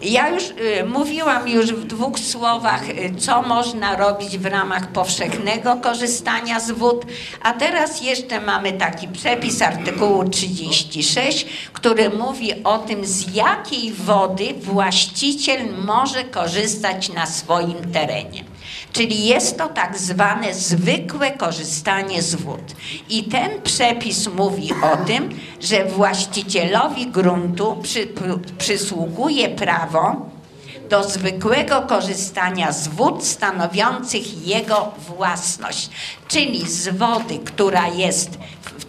[0.03, 5.77] ja już y, mówiłam już w dwóch słowach, y, co można robić w ramach powszechnego
[5.77, 7.07] korzystania z wód,
[7.43, 14.55] a teraz jeszcze mamy taki przepis artykułu 36, który mówi o tym, z jakiej wody
[14.61, 18.48] właściciel może korzystać na swoim terenie.
[18.93, 22.75] Czyli jest to tak zwane zwykłe korzystanie z wód.
[23.09, 28.09] I ten przepis mówi o tym, że właścicielowi gruntu przy,
[28.59, 30.27] przysługuje prawo
[30.91, 35.91] do zwykłego korzystania z wód stanowiących jego własność,
[36.29, 38.39] czyli z wody, która jest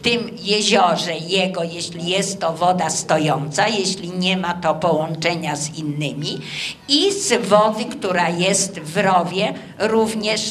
[0.01, 1.13] tym jeziorze.
[1.15, 6.41] Jego, jeśli jest to woda stojąca, jeśli nie ma to połączenia z innymi,
[6.87, 10.41] i z wody, która jest w rowie, również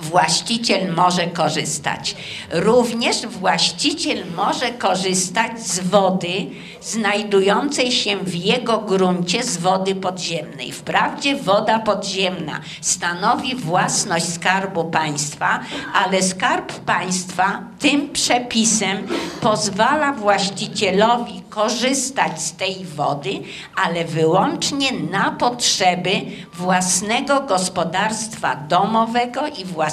[0.00, 2.16] właściciel może korzystać.
[2.50, 6.46] Również właściciel może korzystać z wody
[6.80, 10.72] znajdującej się w jego gruncie z wody podziemnej.
[10.72, 15.60] Wprawdzie woda podziemna stanowi własność Skarbu Państwa,
[15.94, 19.06] ale Skarb Państwa tym przepisem
[19.40, 23.30] pozwala właścicielowi korzystać z tej wody,
[23.84, 26.10] ale wyłącznie na potrzeby
[26.54, 29.87] własnego gospodarstwa domowego i własnego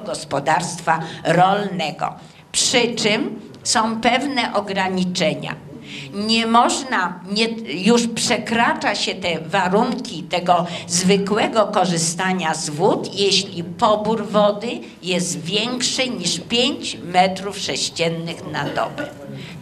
[0.00, 2.14] gospodarstwa rolnego.
[2.52, 5.69] Przy czym są pewne ograniczenia
[6.14, 7.48] nie można, nie,
[7.84, 16.08] już przekracza się te warunki tego zwykłego korzystania z wód, jeśli pobór wody jest większy
[16.08, 19.08] niż 5 metrów sześciennych na dobę.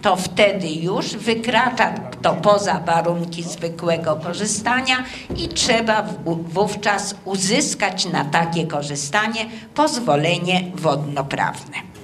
[0.02, 5.04] To wtedy już wykracza to poza warunki zwykłego korzystania
[5.36, 11.97] i trzeba wówczas uzyskać na takie korzystanie pozwolenie wodnoprawne.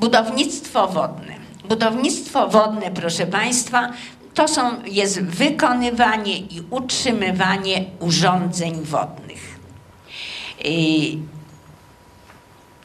[0.00, 1.34] Budownictwo wodne.
[1.68, 3.92] Budownictwo wodne, proszę Państwa,
[4.34, 9.58] to są, jest wykonywanie i utrzymywanie urządzeń wodnych.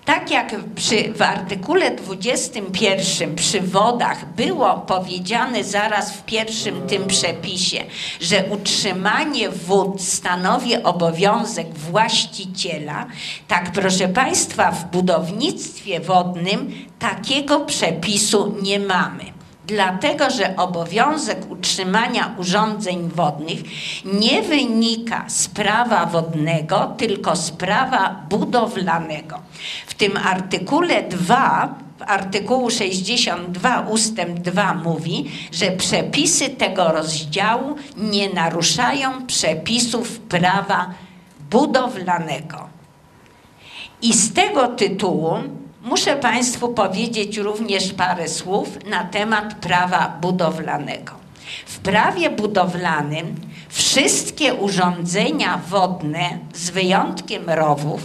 [0.05, 7.83] Tak jak przy, w artykule 21 przy wodach było powiedziane zaraz w pierwszym tym przepisie,
[8.21, 13.05] że utrzymanie wód stanowi obowiązek właściciela,
[13.47, 19.32] tak proszę Państwa w budownictwie wodnym takiego przepisu nie mamy
[19.67, 23.59] dlatego że obowiązek utrzymania urządzeń wodnych
[24.05, 29.39] nie wynika z prawa wodnego, tylko z prawa budowlanego.
[29.87, 38.29] W tym artykule 2 w artykułu 62 ustęp 2 mówi, że przepisy tego rozdziału nie
[38.29, 40.93] naruszają przepisów prawa
[41.51, 42.69] budowlanego.
[44.01, 45.37] I z tego tytułu
[45.83, 51.13] Muszę Państwu powiedzieć również parę słów na temat prawa budowlanego.
[51.65, 53.35] W prawie budowlanym
[53.69, 58.01] wszystkie urządzenia wodne, z wyjątkiem rowów,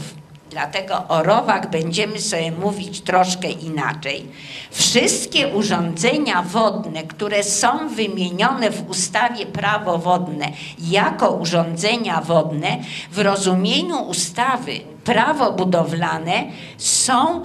[0.51, 4.27] dlatego o rowach będziemy sobie mówić troszkę inaczej,
[4.71, 10.47] wszystkie urządzenia wodne, które są wymienione w ustawie prawo wodne
[10.79, 12.79] jako urządzenia wodne,
[13.11, 16.45] w rozumieniu ustawy prawo budowlane
[16.79, 17.43] są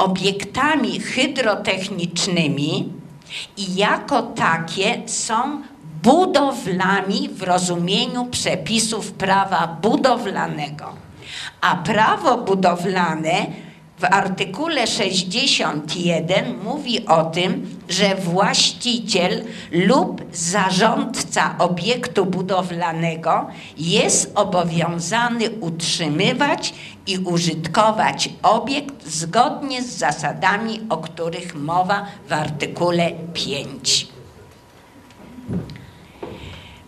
[0.00, 2.92] obiektami hydrotechnicznymi
[3.56, 5.62] i jako takie są
[6.02, 10.92] budowlami w rozumieniu przepisów prawa budowlanego.
[11.60, 13.46] A prawo budowlane
[14.00, 23.46] w artykule 61 mówi o tym, że właściciel lub zarządca obiektu budowlanego
[23.78, 26.74] jest obowiązany utrzymywać
[27.10, 34.08] i użytkować obiekt zgodnie z zasadami, o których mowa w artykule 5.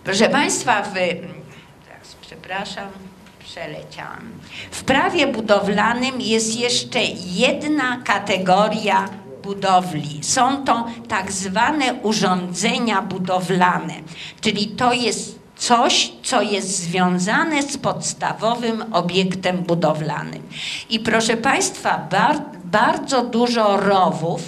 [0.04, 2.88] Proszę Państwa, w, teraz przepraszam,
[3.38, 4.30] przeleciałam.
[4.70, 9.08] W prawie budowlanym jest jeszcze jedna kategoria
[9.42, 10.18] budowli.
[10.22, 13.94] Są to tak zwane urządzenia budowlane,
[14.40, 20.42] czyli to jest coś, co jest związane z podstawowym obiektem budowlanym.
[20.90, 24.42] I proszę Państwa, bar bardzo dużo rowów,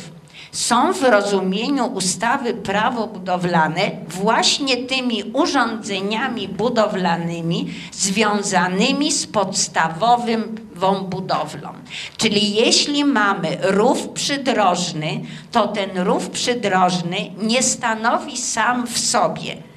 [0.53, 11.69] są w rozumieniu ustawy prawo budowlane właśnie tymi urządzeniami budowlanymi związanymi z podstawową budowlą.
[12.17, 15.21] Czyli jeśli mamy rów przydrożny,
[15.53, 19.74] to ten rów przydrożny nie stanowi sam w sobie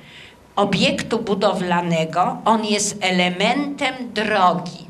[0.58, 4.88] obiektu budowlanego, on jest elementem drogi.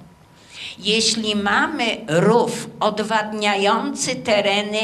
[0.80, 4.80] Jeśli mamy rów odwadniający tereny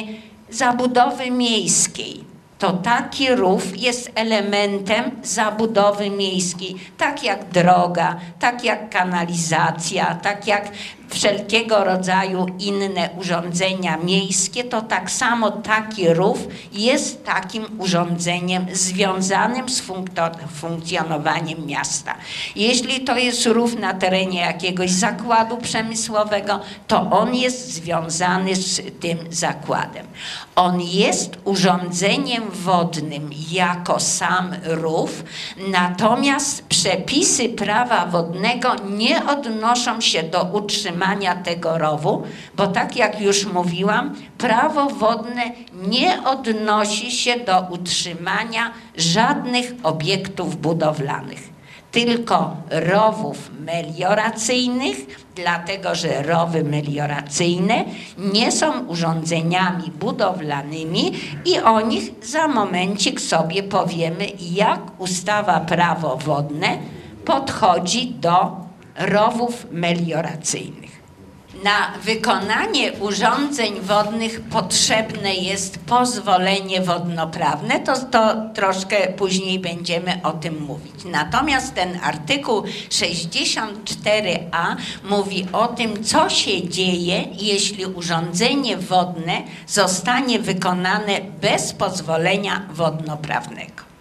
[0.49, 2.23] zabudowy miejskiej.
[2.59, 10.71] To taki rów jest elementem zabudowy miejskiej, tak jak droga, tak jak kanalizacja, tak jak
[11.13, 19.81] wszelkiego rodzaju inne urządzenia miejskie, to tak samo taki rów jest takim urządzeniem związanym z
[20.49, 22.15] funkcjonowaniem miasta.
[22.55, 29.17] Jeśli to jest rów na terenie jakiegoś zakładu przemysłowego, to on jest związany z tym
[29.29, 30.07] zakładem.
[30.55, 35.23] On jest urządzeniem wodnym jako sam rów,
[35.67, 41.02] natomiast przepisy prawa wodnego nie odnoszą się do utrzymania
[41.43, 42.23] tego rowu,
[42.57, 45.43] bo tak jak już mówiłam, prawo wodne
[45.87, 51.53] nie odnosi się do utrzymania żadnych obiektów budowlanych
[51.93, 54.97] tylko rowów melioracyjnych,
[55.35, 57.85] dlatego że rowy melioracyjne
[58.17, 61.11] nie są urządzeniami budowlanymi
[61.45, 66.77] i o nich za momencik sobie powiemy, jak ustawa prawo wodne
[67.25, 68.51] podchodzi do
[68.97, 70.92] rowów melioracyjnych.
[71.63, 80.61] Na wykonanie urządzeń wodnych potrzebne jest pozwolenie wodnoprawne, to, to troszkę później będziemy o tym
[80.61, 81.05] mówić.
[81.05, 84.75] Natomiast ten artykuł 64a
[85.09, 93.92] mówi o tym, co się dzieje, jeśli urządzenie wodne zostanie wykonane bez pozwolenia wodnoprawnego.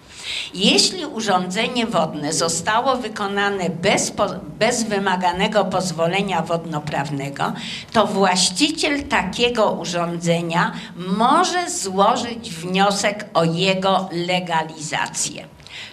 [0.54, 4.12] Jeśli urządzenie wodne zostało wykonane bez,
[4.58, 7.52] bez wymaganego pozwolenia wodnoprawnego,
[7.92, 15.44] to właściciel takiego urządzenia może złożyć wniosek o jego legalizację.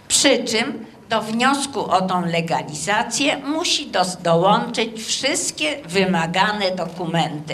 [0.07, 7.53] Przy czym do wniosku o tą legalizację musi do, dołączyć wszystkie wymagane dokumenty.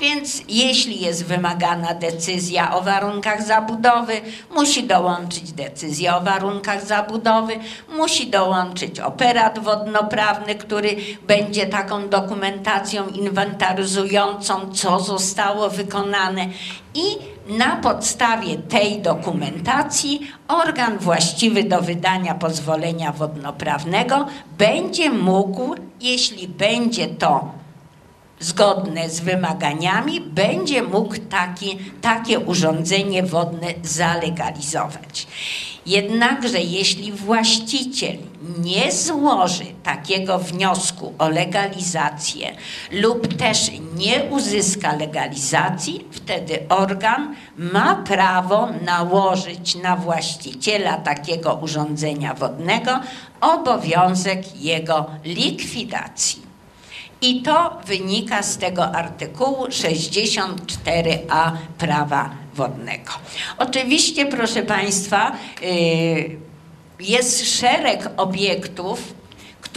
[0.00, 4.20] Więc jeśli jest wymagana decyzja o warunkach zabudowy,
[4.54, 7.54] musi dołączyć decyzja o warunkach zabudowy,
[7.96, 10.96] musi dołączyć operat wodnoprawny, który
[11.26, 16.46] będzie taką dokumentacją inwentaryzującą, co zostało wykonane
[16.94, 24.26] i na podstawie tej dokumentacji organ właściwy do wydania pozwolenia wodnoprawnego
[24.58, 27.50] będzie mógł, jeśli będzie to
[28.40, 35.26] zgodne z wymaganiami, będzie mógł taki, takie urządzenie wodne zalegalizować.
[35.86, 38.16] Jednakże jeśli właściciel
[38.58, 42.56] nie złoży takiego wniosku o legalizację
[42.90, 53.00] lub też nie uzyska legalizacji, wtedy organ ma prawo nałożyć na właściciela takiego urządzenia wodnego
[53.40, 56.45] obowiązek jego likwidacji.
[57.20, 63.12] I to wynika z tego artykułu 64a prawa wodnego.
[63.58, 66.36] Oczywiście, proszę Państwa, y,
[67.00, 69.14] jest szereg obiektów,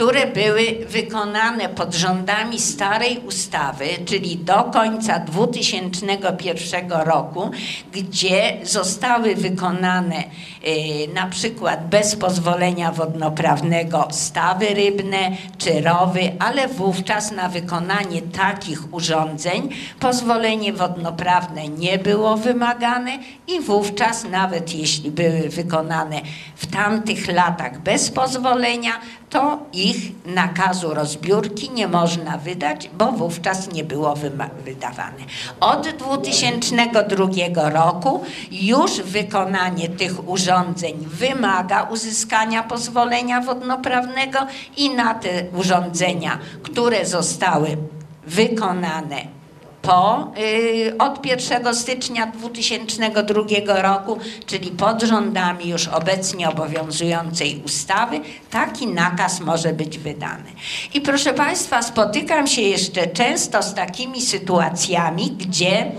[0.00, 7.50] które były wykonane pod rządami starej ustawy, czyli do końca 2001 roku,
[7.92, 17.32] gdzie zostały wykonane y, na przykład bez pozwolenia wodnoprawnego stawy rybne czy rowy, ale wówczas
[17.32, 19.68] na wykonanie takich urządzeń
[20.00, 26.20] pozwolenie wodnoprawne nie było wymagane i wówczas nawet jeśli były wykonane
[26.56, 28.92] w tamtych latach bez pozwolenia,
[29.30, 34.14] to ich nakazu rozbiórki nie można wydać, bo wówczas nie było
[34.64, 35.24] wydawane.
[35.60, 44.38] Od 2002 roku już wykonanie tych urządzeń wymaga uzyskania pozwolenia wodnoprawnego
[44.76, 47.76] i na te urządzenia, które zostały
[48.26, 49.39] wykonane
[49.82, 58.20] po, y, od 1 stycznia 2002 roku, czyli pod rządami już obecnie obowiązującej ustawy,
[58.50, 60.52] taki nakaz może być wydany.
[60.94, 65.92] I proszę Państwa, spotykam się jeszcze często z takimi sytuacjami, gdzie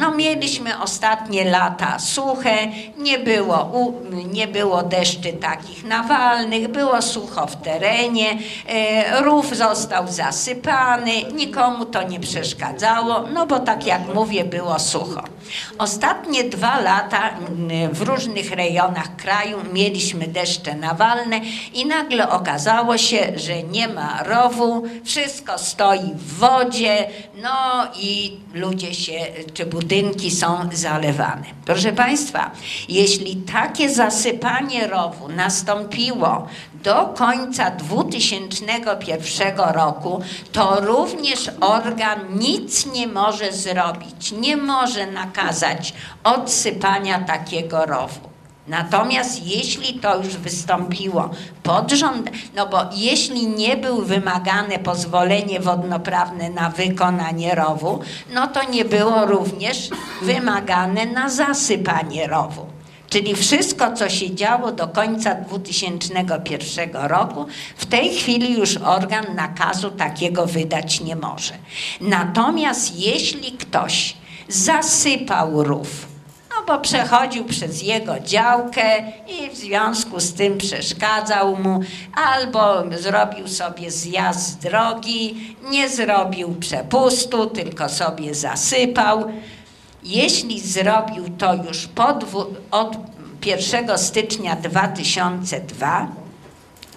[0.00, 2.56] no mieliśmy ostatnie lata suche,
[2.98, 3.92] nie było,
[4.32, 12.02] nie było deszczy takich nawalnych, było sucho w terenie, y, rów został zasypany, nikomu to
[12.02, 15.24] nie przeszkadzało, no bo tak jak mówię, było sucho.
[15.78, 21.40] Ostatnie dwa lata y, w różnych rejonach kraju mieliśmy deszcze nawalne
[21.74, 27.08] i nagle okazało się, że nie ma rowu, wszystko stoi w wodzie,
[27.42, 31.44] no i ludzie się czy budynki są zalewane.
[31.64, 32.50] Proszę Państwa,
[32.88, 36.48] jeśli takie zasypanie rowu nastąpiło
[36.82, 40.20] do końca 2001 roku,
[40.52, 45.94] to również organ nic nie może zrobić, nie może nakazać
[46.24, 48.35] odsypania takiego rowu.
[48.68, 51.30] Natomiast jeśli to już wystąpiło
[51.62, 58.00] pod rząd, no bo jeśli nie był wymagane pozwolenie wodnoprawne na wykonanie rowu,
[58.34, 59.90] no to nie było również
[60.22, 62.66] wymagane na zasypanie rowu.
[63.08, 67.46] Czyli wszystko, co się działo do końca 2001 roku,
[67.76, 71.54] w tej chwili już organ nakazu takiego wydać nie może.
[72.00, 74.16] Natomiast jeśli ktoś
[74.48, 76.15] zasypał rów,
[76.66, 81.80] bo przechodził przez jego działkę i w związku z tym przeszkadzał mu,
[82.14, 89.24] albo zrobił sobie zjazd z drogi, nie zrobił przepustu, tylko sobie zasypał.
[90.02, 91.88] Jeśli zrobił to już
[92.70, 92.96] od
[93.44, 96.08] 1 stycznia 2002,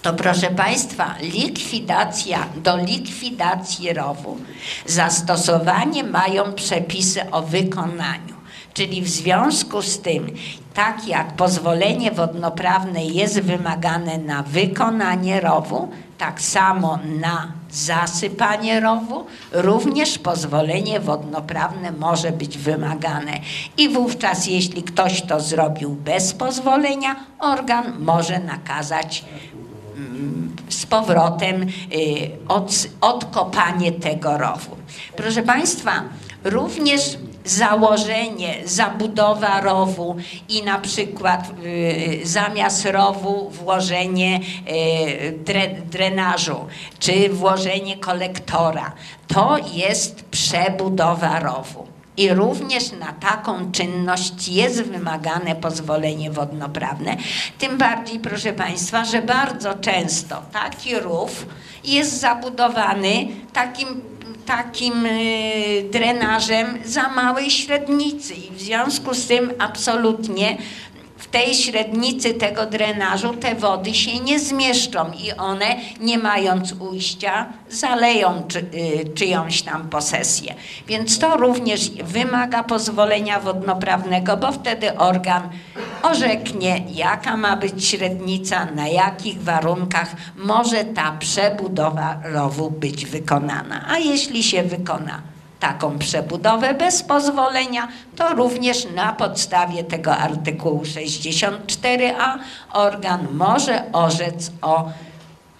[0.02, 4.38] to proszę Państwa, likwidacja, do likwidacji rowu
[4.86, 8.39] zastosowanie mają przepisy o wykonaniu.
[8.74, 10.32] Czyli w związku z tym,
[10.74, 20.18] tak jak pozwolenie wodnoprawne jest wymagane na wykonanie rowu, tak samo na zasypanie rowu, również
[20.18, 23.32] pozwolenie wodnoprawne może być wymagane.
[23.78, 29.26] I wówczas, jeśli ktoś to zrobił bez pozwolenia, organ może nakazać
[29.96, 31.68] mm, z powrotem y,
[32.48, 34.76] od, odkopanie tego rowu.
[35.16, 35.92] Proszę Państwa,
[36.44, 40.16] również założenie, zabudowa rowu
[40.50, 46.66] i na przykład y, zamiast rowu włożenie y, dre, drenażu
[47.00, 48.92] czy włożenie kolektora.
[49.28, 51.88] To jest przebudowa rowu.
[52.18, 57.18] I również na taką czynność jest wymagane pozwolenie wodnoprawne.
[57.60, 61.46] Tym bardziej, proszę Państwa, że bardzo często taki rów
[61.84, 64.02] jest zabudowany takim
[64.50, 68.34] takim y, drenażem za małej średnicy.
[68.34, 70.58] I w związku z tym absolutnie
[71.32, 78.44] tej średnicy tego drenażu te wody się nie zmieszczą i one, nie mając ujścia, zaleją
[78.48, 80.56] czy, y, czyjąś tam posesję.
[80.88, 85.50] Więc to również wymaga pozwolenia wodnoprawnego, bo wtedy organ
[86.04, 93.86] orzeknie, jaka ma być średnica, na jakich warunkach może ta przebudowa rowu być wykonana.
[93.90, 95.22] A jeśli się wykona
[95.60, 102.38] taką przebudowę bez pozwolenia, to również na podstawie tego artykułu 64a
[102.74, 104.90] organ może orzec o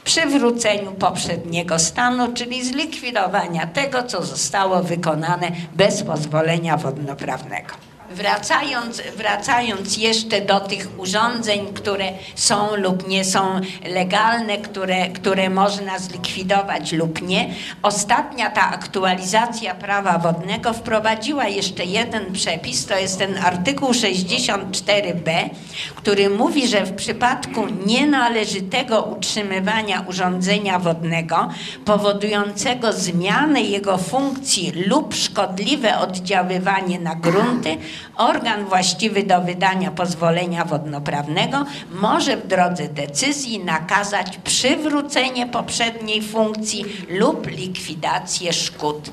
[0.04, 7.89] przywróceniu poprzedniego stanu, czyli zlikwidowania tego, co zostało wykonane bez pozwolenia wodnoprawnego.
[8.12, 12.06] Wracając, wracając jeszcze do tych urządzeń, które
[12.36, 20.18] są lub nie są legalne, które, które można zlikwidować lub nie, ostatnia ta aktualizacja prawa
[20.18, 25.50] wodnego wprowadziła jeszcze jeden przepis, to jest ten artykuł 64b,
[25.96, 31.50] który mówi, że w przypadku nienależytego utrzymywania urządzenia wodnego
[31.86, 37.78] powodującego zmianę jego funkcji lub szkodliwe oddziaływanie na grunty,
[38.16, 47.48] organ właściwy do wydania pozwolenia wodnoprawnego może w drodze decyzji nakazać przywrócenie poprzedniej funkcji lub
[47.48, 49.10] likwidację szkód.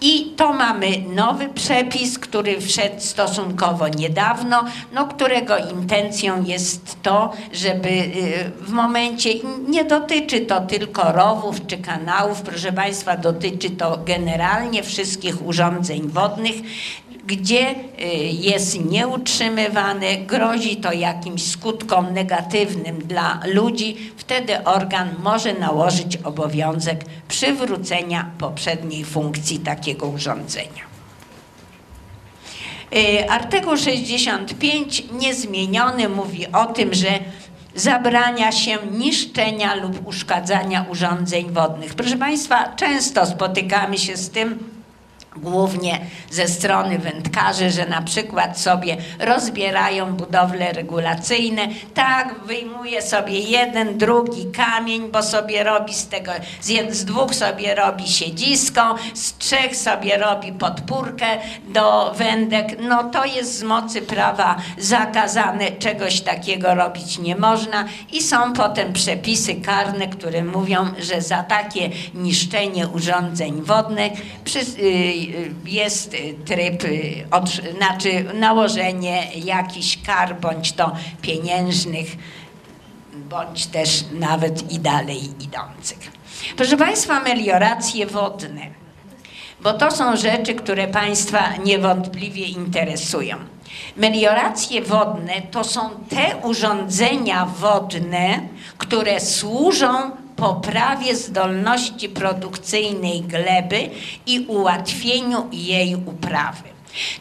[0.00, 7.88] I to mamy nowy przepis, który wszedł stosunkowo niedawno, no, którego intencją jest to, żeby
[7.88, 9.30] y, w momencie,
[9.68, 16.56] nie dotyczy to tylko rowów czy kanałów, proszę Państwa, dotyczy to generalnie wszystkich urządzeń wodnych,
[17.28, 26.16] gdzie y, jest nieutrzymywane, grozi to jakimś skutkom negatywnym dla ludzi, wtedy organ może nałożyć
[26.16, 30.88] obowiązek przywrócenia poprzedniej funkcji takiego urządzenia.
[32.96, 37.08] Y, artykuł 65 niezmieniony mówi o tym, że
[37.74, 41.94] zabrania się niszczenia lub uszkadzania urządzeń wodnych.
[41.94, 44.77] Proszę Państwa, często spotykamy się z tym,
[45.42, 53.98] głównie ze strony wędkarzy, że na przykład sobie rozbierają budowle regulacyjne, tak, wyjmuje sobie jeden,
[53.98, 59.76] drugi kamień, bo sobie robi z tego, z, z dwóch sobie robi siedzisko, z trzech
[59.76, 61.26] sobie robi podpórkę
[61.68, 67.84] do wędek, no to jest z mocy prawa zakazane, czegoś takiego robić nie można.
[68.12, 74.12] I są potem przepisy karne, które mówią, że za takie niszczenie urządzeń wodnych
[74.44, 75.27] przy, yy,
[75.64, 76.82] jest tryb,
[77.30, 82.06] od, znaczy nałożenie jakichś kar, bądź to pieniężnych,
[83.14, 85.98] bądź też nawet i dalej idących.
[86.56, 88.66] Proszę Państwa, melioracje wodne,
[89.60, 93.36] bo to są rzeczy, które Państwa niewątpliwie interesują.
[93.96, 98.40] Melioracje wodne to są te urządzenia wodne,
[98.78, 103.90] które służą poprawie zdolności produkcyjnej gleby
[104.26, 106.68] i ułatwieniu jej uprawy.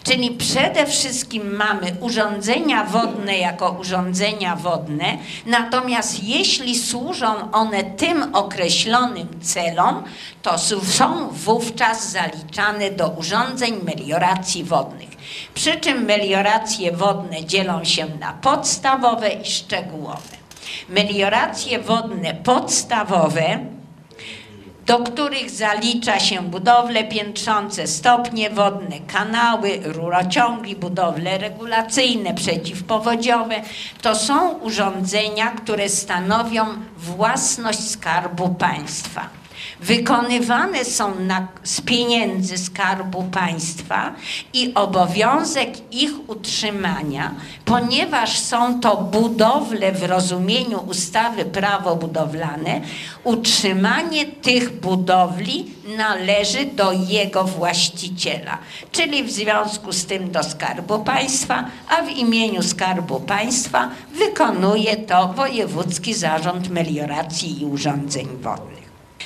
[0.03, 9.27] Czyli przede wszystkim mamy urządzenia wodne jako urządzenia wodne, natomiast jeśli służą one tym określonym
[9.41, 10.03] celom,
[10.41, 15.09] to są wówczas zaliczane do urządzeń melioracji wodnych.
[15.53, 20.36] Przy czym melioracje wodne dzielą się na podstawowe i szczegółowe
[20.89, 23.59] melioracje wodne podstawowe,
[24.85, 33.55] do których zalicza się budowle piętrzące, stopnie wodne, kanały, rurociągi, budowle regulacyjne, przeciwpowodziowe.
[34.01, 36.65] To są urządzenia, które stanowią
[36.97, 39.36] własność Skarbu Państwa
[39.79, 44.13] wykonywane są na, z pieniędzy Skarbu Państwa
[44.53, 52.81] i obowiązek ich utrzymania, ponieważ są to budowle w rozumieniu ustawy prawo budowlane,
[53.23, 55.65] utrzymanie tych budowli
[55.97, 58.57] należy do jego właściciela,
[58.91, 65.27] czyli w związku z tym do Skarbu Państwa, a w imieniu Skarbu Państwa wykonuje to
[65.27, 68.76] Wojewódzki Zarząd Melioracji i Urządzeń Wodnych.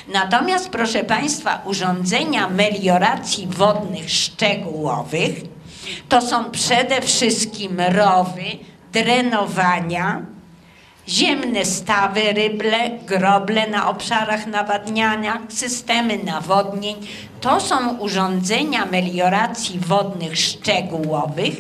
[0.07, 5.35] Natomiast, proszę Państwa, urządzenia melioracji wodnych szczegółowych
[6.09, 8.43] to są przede wszystkim rowy,
[8.93, 10.21] drenowania,
[11.09, 16.95] ziemne stawy ryble, groble na obszarach nawadniania, systemy nawodnień.
[17.41, 21.55] To są urządzenia melioracji wodnych szczegółowych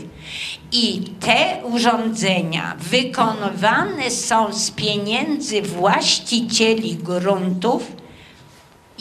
[0.71, 8.00] i te urządzenia wykonywane są z pieniędzy właścicieli gruntów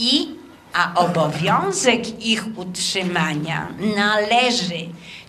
[0.00, 0.40] i
[0.72, 4.86] a obowiązek ich utrzymania należy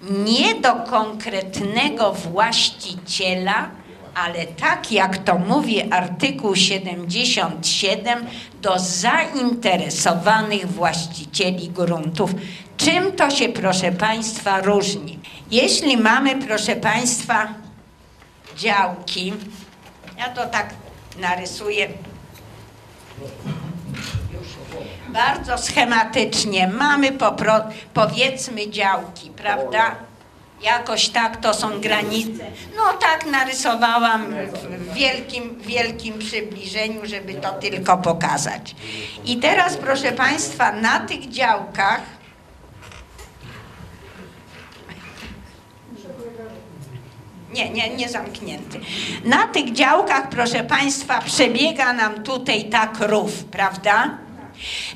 [0.10, 3.70] nie do konkretnego właściciela,
[4.16, 8.26] ale tak jak to mówi artykuł 77,
[8.62, 12.32] do zainteresowanych właścicieli gruntów.
[12.78, 15.20] Czym to się, proszę Państwa, różni?
[15.52, 17.48] Jeśli mamy, proszę Państwa,
[18.58, 19.34] działki,
[20.18, 20.74] ja to tak
[21.20, 21.88] narysuję
[25.14, 26.68] bardzo schematycznie.
[26.68, 27.54] Mamy popro,
[27.94, 29.96] powiedzmy działki, prawda?
[30.62, 32.44] Jakoś tak to są granice.
[32.76, 34.26] No tak narysowałam
[34.78, 38.76] w wielkim, wielkim przybliżeniu, żeby to tylko pokazać.
[39.26, 42.02] I teraz, proszę Państwa, na tych działkach
[47.54, 48.80] Nie, nie, nie zamknięty.
[49.26, 54.18] Na tych działkach, proszę Państwa, przebiega nam tutaj tak rów, prawda?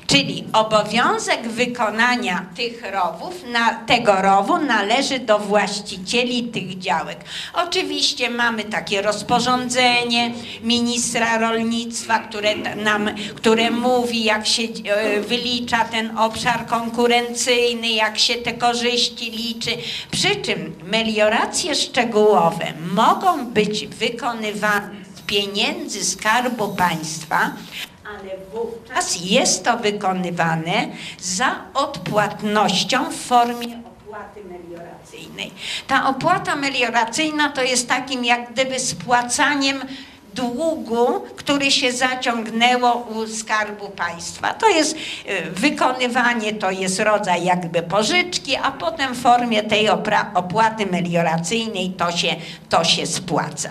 [0.06, 7.24] Czyli obowiązek wykonania tych rowów, na, tego rowu należy do właścicieli tych działek.
[7.54, 16.18] Oczywiście mamy takie rozporządzenie ministra rolnictwa, które nam, które mówi, jak się e, wylicza ten
[16.18, 19.70] obszar konkurencyjny, jak się te korzyści liczy.
[20.10, 27.52] Przy czym melioracje szczegółowe mogą być wykonywane z pieniędzy Skarbu Państwa,
[28.08, 30.88] ale wówczas jest to wykonywane
[31.20, 35.50] za odpłatnością w formie opłaty melioracyjnej.
[35.86, 39.80] Ta opłata melioracyjna to jest takim jak gdyby spłacaniem
[40.34, 44.54] długu, który się zaciągnęło u Skarbu Państwa.
[44.54, 44.98] To jest y,
[45.50, 49.88] wykonywanie, to jest rodzaj jakby pożyczki, a potem w formie tej
[50.34, 52.36] opłaty melioracyjnej to się,
[52.68, 53.70] to się spłaca.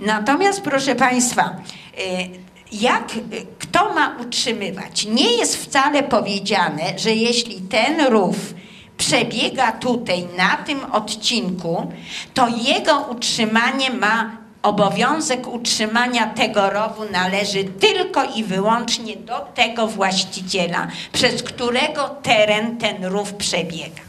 [0.00, 1.56] Natomiast proszę Państwa,
[1.98, 2.43] y,
[2.80, 3.12] jak,
[3.58, 5.04] kto ma utrzymywać.
[5.04, 8.54] Nie jest wcale powiedziane, że jeśli ten rów
[8.96, 11.92] przebiega tutaj na tym odcinku,
[12.34, 20.88] to jego utrzymanie ma obowiązek utrzymania tego rowu należy tylko i wyłącznie do tego właściciela,
[21.12, 24.02] przez którego teren ten rów przebiega.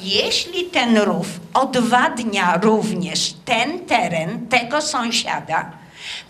[0.00, 5.83] Jeśli ten rów odwadnia również ten teren tego sąsiada,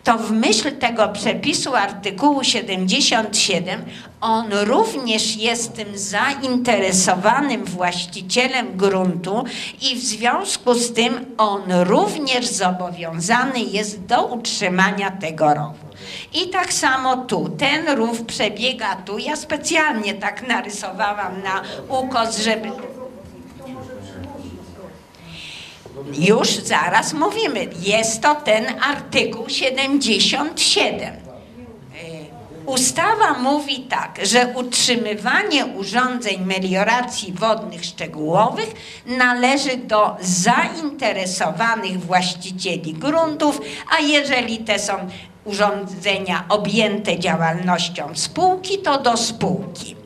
[0.05, 3.85] to w myśl tego przepisu artykułu 77
[4.21, 9.45] on również jest tym zainteresowanym właścicielem gruntu
[9.83, 15.85] i w związku z tym on również zobowiązany jest do utrzymania tego rowu.
[16.35, 19.19] I tak samo tu, ten rów przebiega tu.
[19.19, 22.69] Ja specjalnie tak narysowałam na ukos, żeby
[26.19, 31.09] już zaraz mówimy, jest to ten artykuł 77.
[31.09, 31.15] E,
[32.67, 38.73] ustawa mówi tak, że utrzymywanie urządzeń melioracji wodnych szczegółowych
[39.07, 43.61] należy do zainteresowanych właścicieli gruntów,
[43.97, 44.93] a jeżeli te są
[45.45, 50.04] urządzenia objęte działalnością spółki, to do spółki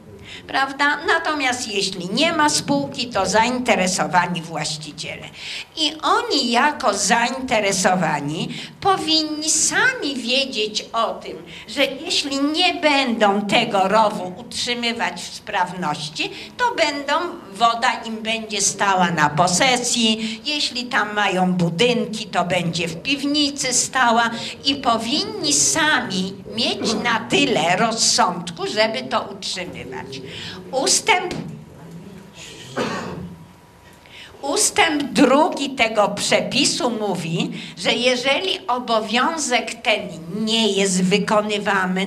[0.48, 0.98] prawda?
[1.06, 5.28] Natomiast jeśli nie ma spółki, to zainteresowani właściciele.
[5.76, 8.48] I oni jako zainteresowani
[8.80, 11.36] powinni sami wiedzieć o tym,
[11.68, 17.14] że jeśli nie będą tego rowu utrzymywać w sprawności, to będą,
[17.52, 24.30] woda im będzie stała na posesji, jeśli tam mają budynki, to będzie w piwnicy stała
[24.64, 30.20] i powinni sami mieć na tyle rozsądku, żeby to utrzymywać.
[30.72, 31.34] Ustęp,
[34.42, 40.00] ustęp drugi tego przepisu mówi, że jeżeli obowiązek ten
[40.44, 42.06] nie jest wykonywany,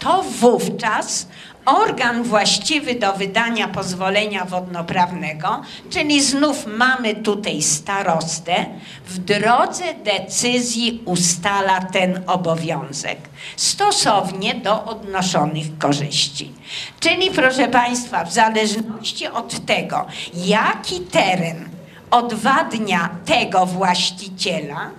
[0.00, 1.26] to wówczas
[1.64, 8.66] organ właściwy do wydania pozwolenia wodnoprawnego, czyli znów mamy tutaj starostę,
[9.06, 13.18] w drodze decyzji ustala ten obowiązek
[13.56, 16.52] stosownie do odnoszonych korzyści.
[17.00, 21.68] Czyli proszę Państwa, w zależności od tego, jaki teren
[22.10, 24.90] odwadnia tego właściciela,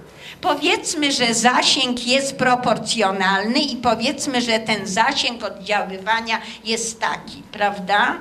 [0.46, 8.16] Powiedzmy, że zasięg jest proporcjonalny i powiedzmy, że ten zasięg oddziaływania jest taki, prawda?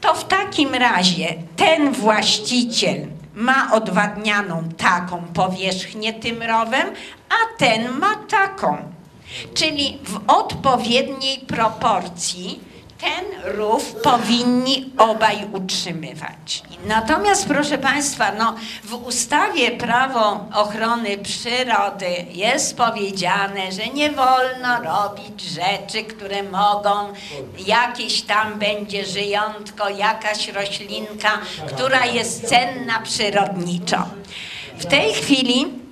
[0.00, 6.88] To w takim razie ten właściciel ma odwadnianą taką powierzchnię tym rowem,
[7.28, 8.76] a ten ma taką.
[9.54, 12.60] Czyli w odpowiedniej proporcji
[12.98, 16.62] ten rów powinni obaj utrzymywać.
[16.86, 25.40] Natomiast, proszę Państwa, no, w ustawie Prawo Ochrony Przyrody jest powiedziane, że nie wolno robić
[25.40, 27.12] rzeczy, które mogą,
[27.66, 34.06] jakieś tam będzie żyjątko, jakaś roślinka, która jest cenna przyrodniczo.
[34.78, 35.85] W tej chwili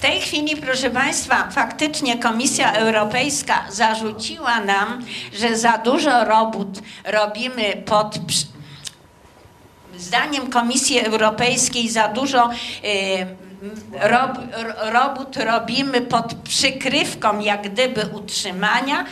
[0.00, 6.68] w tej chwili, proszę Państwa, faktycznie Komisja Europejska zarzuciła nam, że za dużo robót
[7.04, 8.18] robimy pod
[9.96, 13.26] zdaniem Komisji Europejskiej za dużo y,
[14.00, 14.38] rob,
[14.82, 19.04] robót robimy pod przykrywką jak gdyby utrzymania,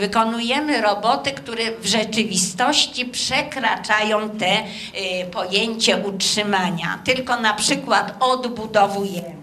[0.00, 6.98] wykonujemy roboty, które w rzeczywistości przekraczają te y, pojęcie utrzymania.
[7.04, 9.41] Tylko na przykład odbudowujemy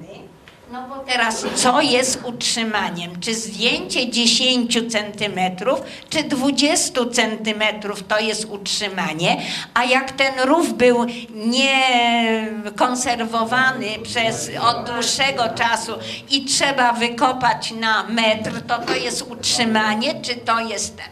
[0.72, 3.20] No bo teraz co jest utrzymaniem?
[3.20, 9.42] Czy zdjęcie 10 centymetrów, czy 20 centymetrów to jest utrzymanie?
[9.74, 11.06] A jak ten rów był
[11.36, 15.92] niekonserwowany przez od dłuższego czasu
[16.30, 21.06] i trzeba wykopać na metr, to to jest utrzymanie, czy to jest ten?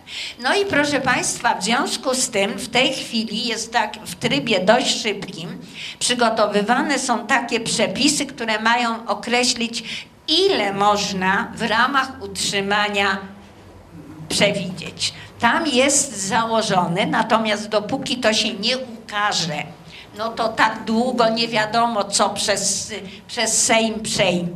[0.43, 4.59] No i proszę Państwa, w związku z tym w tej chwili jest tak w trybie
[4.59, 5.61] dość szybkim
[5.99, 13.17] przygotowywane są takie przepisy, które mają określić określić, ile można w ramach utrzymania
[14.29, 15.13] przewidzieć.
[15.39, 19.63] Tam jest założony, natomiast dopóki to się nie ukaże,
[20.17, 22.93] no to tak długo nie wiadomo, co przez,
[23.27, 24.03] przez Sejm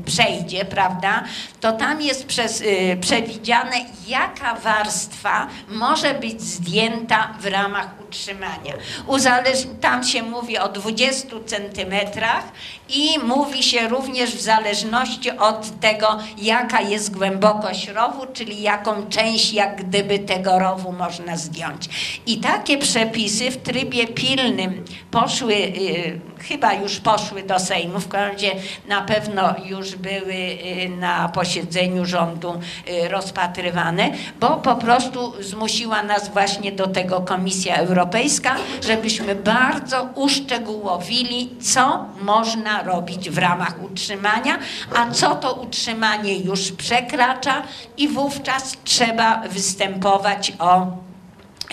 [0.06, 1.24] przejdzie, prawda?
[1.62, 3.76] To tam jest przez, y, przewidziane,
[4.08, 8.74] jaka warstwa może być zdjęta w ramach utrzymania.
[9.08, 12.44] Uzależ tam się mówi o 20 centymetrach
[12.90, 19.54] i mówi się również w zależności od tego, jaka jest głębokość rowu, czyli jaką część
[19.54, 21.90] jak gdyby tego rowu można zdjąć.
[22.26, 28.52] I takie przepisy w trybie pilnym poszły, y, chyba już poszły do Sejmu, w razie
[28.88, 36.30] na pewno już były y, na posiedzeniu rządu y, rozpatrywane, bo po prostu zmusiła nas
[36.30, 38.56] właśnie do tego Komisja Europejska,
[38.88, 44.60] żebyśmy bardzo uszczegółowili, co można robić w ramach utrzymania,
[44.96, 47.64] a co to utrzymanie już przekracza
[47.98, 50.88] i wówczas trzeba występować o,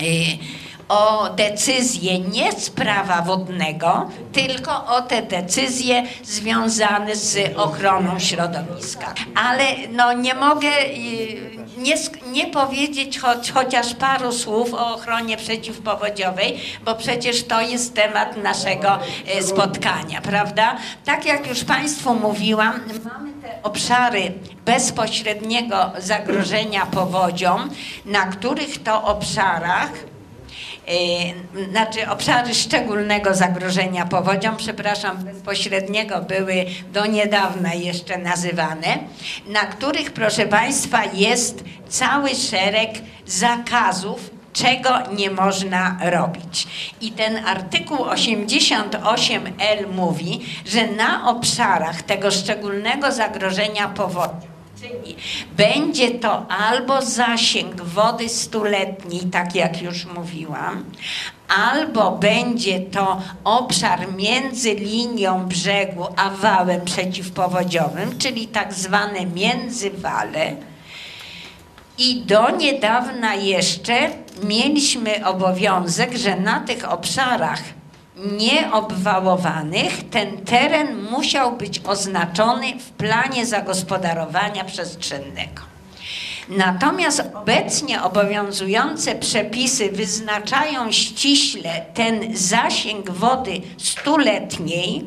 [0.01, 0.59] y,
[0.89, 9.13] o decyzję nie z prawa wodnego, tylko o te decyzje związane z ochroną środowiska.
[9.35, 11.95] Ale no nie mogę y, nie,
[12.31, 13.19] nie powiedzieć
[13.53, 20.77] chociaż paru słów o ochronie przeciwpowodziowej, bo przecież to jest temat naszego e, spotkania, prawda?
[21.05, 22.79] Tak jak już Państwu mówiłam,
[23.15, 24.33] mamy te obszary
[24.65, 27.57] bezpośredniego zagrożenia powodzią,
[28.05, 29.91] na których to obszarach
[31.71, 38.97] znaczy obszary szczególnego zagrożenia powodzią, przepraszam, bezpośredniego były do niedawna jeszcze nazywane,
[39.47, 42.89] na których, proszę Państwa, jest cały szereg
[43.25, 46.67] zakazów czego nie można robić.
[47.01, 54.48] I ten artykuł 88L mówi, że na obszarach tego szczególnego zagrożenia powodzią
[54.81, 55.15] Czyli
[55.57, 60.85] będzie to albo zasięg wody stuletniej, tak jak już mówiłam,
[61.47, 70.55] albo będzie to obszar między linią brzegu a wałem przeciwpowodziowym, czyli tak zwane międzywale.
[71.97, 74.09] I do niedawna jeszcze
[74.43, 77.61] mieliśmy obowiązek, że na tych obszarach
[78.37, 85.68] nieobwałowanych ten teren musiał być oznaczony w planie zagospodarowania przestrzennego.
[86.49, 95.05] Natomiast obecnie obowiązujące przepisy wyznaczają ściśle ten zasięg wody stuletniej,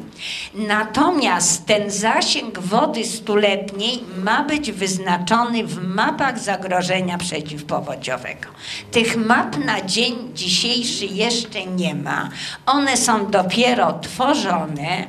[0.54, 8.48] natomiast ten zasięg wody stuletniej ma być wyznaczony w mapach zagrożenia przeciwpowodziowego.
[8.90, 12.28] Tych map na dzień dzisiejszy jeszcze nie ma.
[12.66, 15.06] One są dopiero tworzone.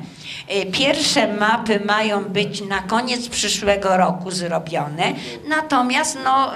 [0.52, 5.12] Y, pierwsze mapy mają być na koniec przyszłego roku zrobione,
[5.48, 6.52] natomiast no,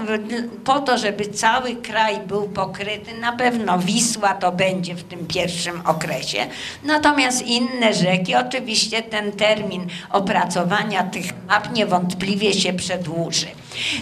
[0.65, 5.83] po to, żeby cały kraj był pokryty, na pewno Wisła to będzie w tym pierwszym
[5.87, 6.47] okresie,
[6.85, 13.47] natomiast inne rzeki, oczywiście ten termin opracowania tych map niewątpliwie się przedłuży.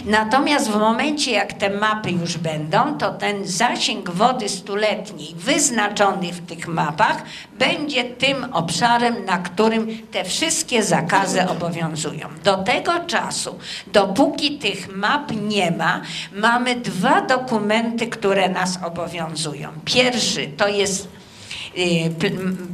[0.05, 6.45] Natomiast w momencie, jak te mapy już będą, to ten zasięg wody stuletniej wyznaczony w
[6.45, 7.23] tych mapach
[7.59, 12.27] będzie tym obszarem, na którym te wszystkie zakazy obowiązują.
[12.43, 16.01] Do tego czasu, dopóki tych map nie ma,
[16.33, 19.69] mamy dwa dokumenty, które nas obowiązują.
[19.85, 21.16] Pierwszy to jest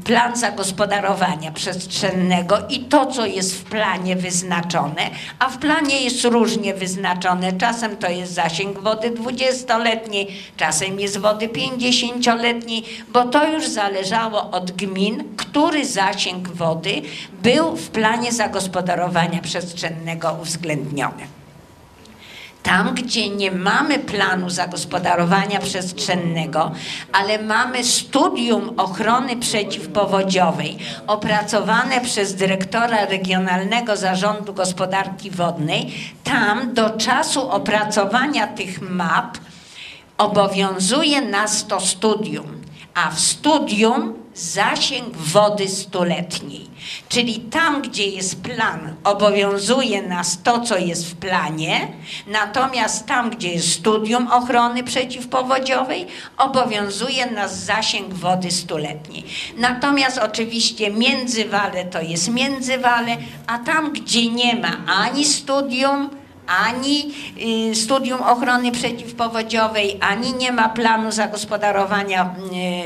[0.04, 6.74] plan zagospodarowania przestrzennego i to, co jest w planie wyznaczone, a w planie jest różnie
[6.74, 7.54] wyznaczone.
[7.54, 10.28] Czasem to jest zasięg wody 20-letniej,
[10.58, 12.84] czasem jest wody 50-letniej,
[13.14, 17.02] bo to już zależało od gmin, który zasięg wody
[17.44, 21.43] był w planie zagospodarowania przestrzennego uwzględniony.
[22.64, 26.72] Tam, gdzie nie mamy planu zagospodarowania przestrzennego,
[27.12, 35.94] ale mamy studium ochrony przeciwpowodziowej opracowane przez dyrektora Regionalnego Zarządu Gospodarki Wodnej,
[36.24, 39.38] tam do czasu opracowania tych map
[40.18, 42.62] obowiązuje nas to studium.
[42.94, 46.68] A w studium zasięg wody stuletniej.
[47.10, 51.88] Czyli tam, gdzie jest plan, obowiązuje nas to, co jest w planie,
[52.28, 56.08] natomiast tam, gdzie jest studium ochrony przeciwpowodziowej,
[56.38, 59.24] obowiązuje nas zasięg wody stuletniej.
[59.58, 63.18] Natomiast oczywiście międzywale to jest międzywale,
[63.48, 66.10] a tam, gdzie nie ma ani studium,
[66.48, 67.14] ani
[67.72, 72.36] y, studium ochrony przeciwpowodziowej, ani nie ma planu zagospodarowania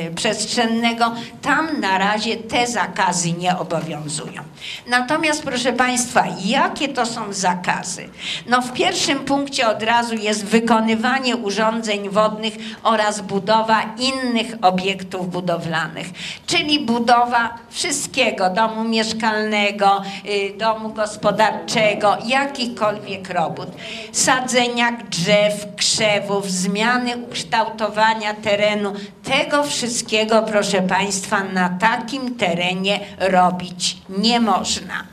[0.10, 4.42] y, przestrzennego, tam na razie te zakazy nie obowiązują.
[4.88, 8.10] Natomiast proszę Państwa, jakie to są zakazy?
[8.48, 12.54] No w pierwszym punkcie od razu jest wykonywanie urządzeń wodnych
[12.84, 16.08] oraz budowa innych obiektów budowlanych,
[16.46, 23.70] czyli budowa wszystkiego, domu mieszkalnego, y, domu gospodarczego, jakikolwiek robót robót,
[24.12, 28.94] sadzenia drzew, krzewów, zmiany ukształtowania terenu.
[29.24, 35.04] Tego wszystkiego, proszę Państwa, na takim terenie robić nie można.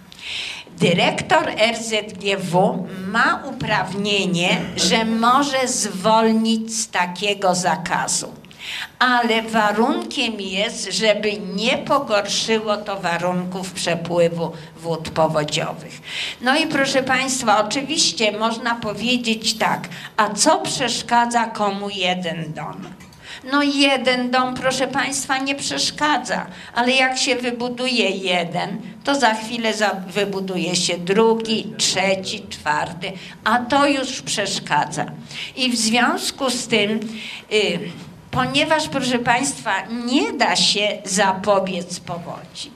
[0.78, 8.43] Dyrektor RZGW ma uprawnienie, że może zwolnić z takiego zakazu
[8.98, 16.00] ale warunkiem jest, żeby nie pogorszyło to warunków przepływu wód powodziowych.
[16.40, 22.84] No i proszę Państwa, oczywiście można powiedzieć tak, a co przeszkadza komu jeden dom?
[23.52, 29.72] No jeden dom, proszę Państwa, nie przeszkadza, ale jak się wybuduje jeden, to za chwilę
[30.08, 33.12] wybuduje się drugi, trzeci, czwarty,
[33.44, 35.06] a to już przeszkadza.
[35.56, 37.00] I w związku z tym...
[37.50, 37.78] Yy,
[38.34, 39.72] ponieważ, proszę Państwa,
[40.06, 42.70] nie da się zapobiec powodzi.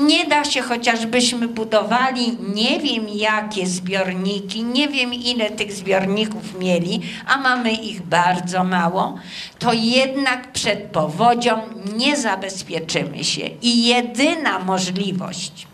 [0.00, 7.00] Nie da się, chociażbyśmy budowali nie wiem jakie zbiorniki, nie wiem ile tych zbiorników mieli,
[7.26, 9.18] a mamy ich bardzo mało,
[9.58, 11.58] to jednak przed powodzią
[11.96, 13.46] nie zabezpieczymy się.
[13.62, 15.66] I jedyna możliwość,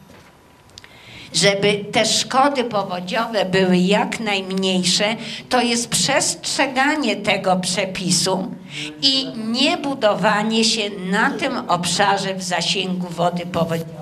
[1.33, 5.17] żeby te szkody powodziowe były jak najmniejsze,
[5.49, 8.55] to jest przestrzeganie tego przepisu
[9.03, 14.00] i nie budowanie się na tym obszarze w zasięgu wody powodziowej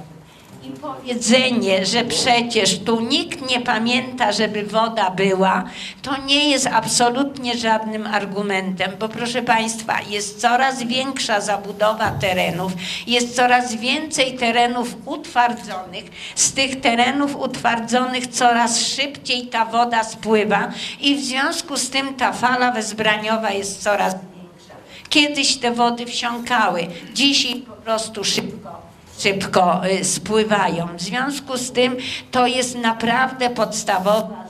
[0.80, 5.64] powiedzenie, że przecież tu nikt nie pamięta, żeby woda była,
[6.02, 12.72] to nie jest absolutnie żadnym argumentem, bo proszę Państwa, jest coraz większa zabudowa terenów,
[13.06, 16.04] jest coraz więcej terenów utwardzonych.
[16.34, 20.70] Z tych terenów utwardzonych coraz szybciej ta woda spływa
[21.00, 24.74] i w związku z tym ta fala wezbraniowa jest coraz większa.
[25.08, 28.87] Kiedyś te wody wsiąkały, dzisiaj po prostu szybko
[29.18, 30.88] szybko y, spływają.
[30.96, 31.96] W związku z tym
[32.30, 34.48] to jest naprawdę podstawowa.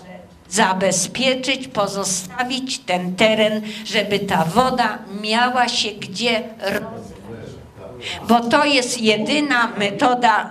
[0.51, 6.43] Zabezpieczyć, pozostawić ten teren, żeby ta woda miała się gdzie
[8.29, 10.51] bo to jest jedyna metoda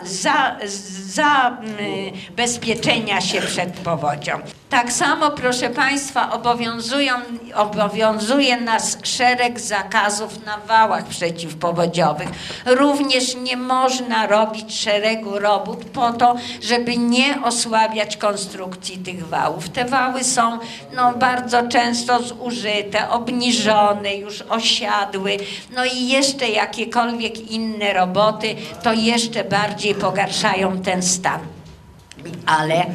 [1.06, 4.40] zabezpieczenia za, się przed powodzią.
[4.70, 7.14] Tak samo, proszę Państwa, obowiązują,
[7.56, 12.30] obowiązuje nas szereg zakazów na wałach przeciwpowodziowych.
[12.66, 19.70] Również nie można robić szeregu robót po to, żeby nie osłabiać konstrukcji tych wałów.
[19.70, 20.60] Te wały są
[20.96, 25.38] no, bardzo często zużyte, obniżone, już osiadły,
[25.76, 31.40] no i jeszcze jakiekolwiek inne roboty, to jeszcze bardziej pogarszają ten stan.
[32.46, 32.86] Ale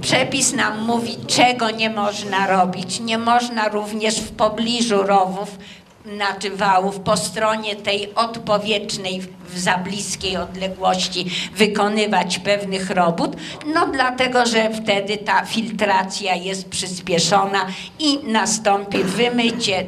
[0.00, 3.00] przepis nam mówi, czego nie można robić.
[3.00, 5.58] Nie można również w pobliżu rowów,
[6.14, 13.36] znaczy wałów, po stronie tej odpowietrznej w za bliskiej odległości wykonywać pewnych robót,
[13.74, 17.66] no dlatego, że wtedy ta filtracja jest przyspieszona
[17.98, 19.86] i nastąpi wymycie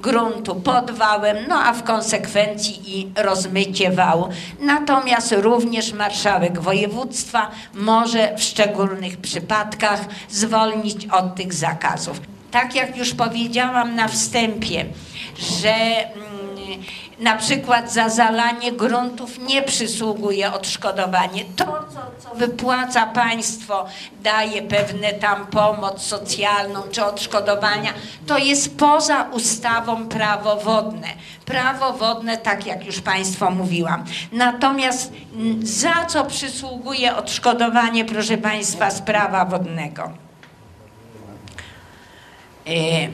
[0.00, 4.28] gruntu pod wałem, no a w konsekwencji i rozmycie wału.
[4.60, 12.33] Natomiast również marszałek województwa może w szczególnych przypadkach zwolnić od tych zakazów.
[12.54, 14.84] Tak jak już powiedziałam na wstępie,
[15.60, 16.84] że mm,
[17.18, 21.44] na przykład za zalanie gruntów nie przysługuje odszkodowanie.
[21.56, 23.86] To, co, co wypłaca państwo,
[24.22, 27.92] daje pewne tam pomoc socjalną czy odszkodowania,
[28.26, 31.08] to jest poza ustawą prawo wodne.
[31.44, 34.04] Prawo wodne, tak jak już Państwu mówiłam.
[34.32, 35.12] Natomiast
[35.62, 40.23] za co przysługuje odszkodowanie, proszę Państwa, z prawa wodnego?
[42.66, 43.08] E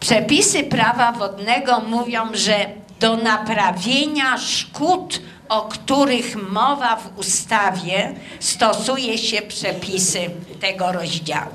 [0.00, 2.66] Przepisy prawa wodnego mówią, że
[3.00, 10.30] do naprawienia szkód, o których mowa w ustawie, stosuje się przepisy
[10.60, 11.50] tego rozdziału.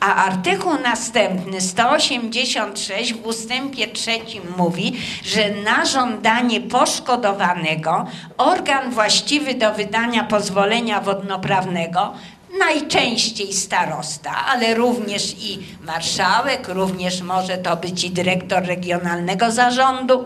[0.00, 9.74] A artykuł następny, 186 w ustępie trzecim mówi, że na żądanie poszkodowanego organ właściwy do
[9.74, 12.12] wydania pozwolenia wodnoprawnego
[12.58, 20.24] najczęściej starosta, ale również i marszałek, również może to być i dyrektor regionalnego zarządu.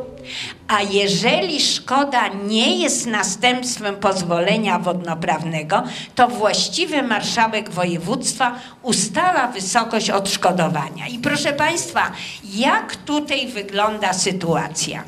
[0.68, 5.82] A jeżeli szkoda nie jest następstwem pozwolenia wodnoprawnego,
[6.14, 11.06] to właściwy marszałek województwa ustala wysokość odszkodowania.
[11.08, 12.12] I proszę Państwa,
[12.44, 15.04] jak tutaj wygląda sytuacja?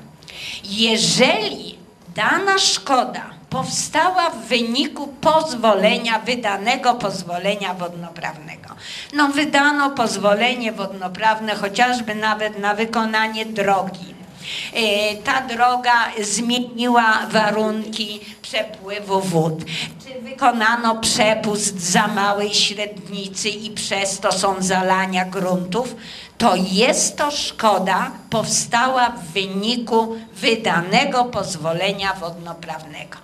[0.65, 1.79] Jeżeli
[2.15, 8.69] dana szkoda powstała w wyniku pozwolenia, wydanego pozwolenia wodnoprawnego.
[9.15, 14.15] No wydano pozwolenie wodnoprawne chociażby nawet na wykonanie drogi.
[14.75, 19.65] E, Ta droga zmieniła warunki przepływu wód.
[20.05, 25.97] Czy wykonano przepust za małej średnicy i przez to są zalania gruntów?
[26.43, 33.19] To jest to szkoda powstała w wyniku wydanego pozwolenia wodnoprawnego.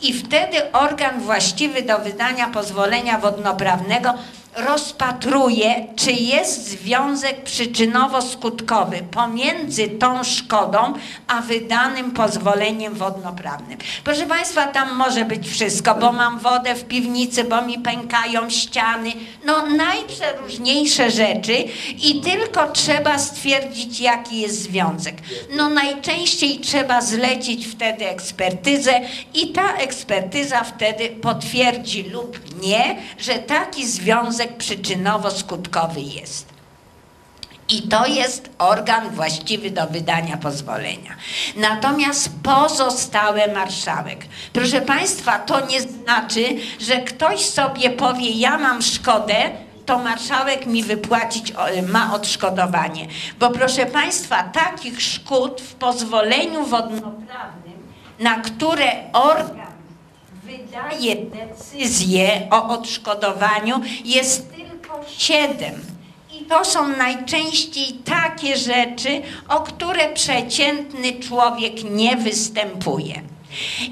[0.00, 4.14] I wtedy organ właściwy do wydania pozwolenia wodnoprawnego
[4.56, 10.92] rozpatruje, czy jest związek przyczynowo-skutkowy pomiędzy tą szkodą,
[11.26, 13.78] a wydanym pozwoleniem wodnoprawnym.
[14.04, 19.12] Proszę Państwa, tam może być wszystko, bo mam wodę w piwnicy, bo mi pękają ściany,
[19.46, 21.54] no najprzeróżniejsze rzeczy
[22.02, 25.16] i tylko trzeba stwierdzić, jaki jest związek.
[25.56, 29.00] No najczęściej trzeba zlecić wtedy ekspertyzę
[29.34, 36.54] i ta ekspertyza wtedy potwierdzi lub nie, że taki związek przyczynowo-skutkowy jest.
[37.68, 41.16] I to jest organ właściwy do wydania pozwolenia.
[41.56, 44.26] Natomiast pozostałe marszałek.
[44.52, 46.44] Proszę Państwa, to nie znaczy,
[46.80, 49.34] że ktoś sobie powie, ja mam szkodę,
[49.86, 51.52] to marszałek mi wypłacić
[51.88, 53.06] ma odszkodowanie.
[53.38, 59.73] Bo proszę Państwa, takich szkód w pozwoleniu wodnoprawnym, na które organ
[60.44, 65.74] wydaje decyzję o odszkodowaniu, jest tylko siedem.
[66.32, 73.22] I to są najczęściej takie rzeczy, o które przeciętny człowiek nie występuje.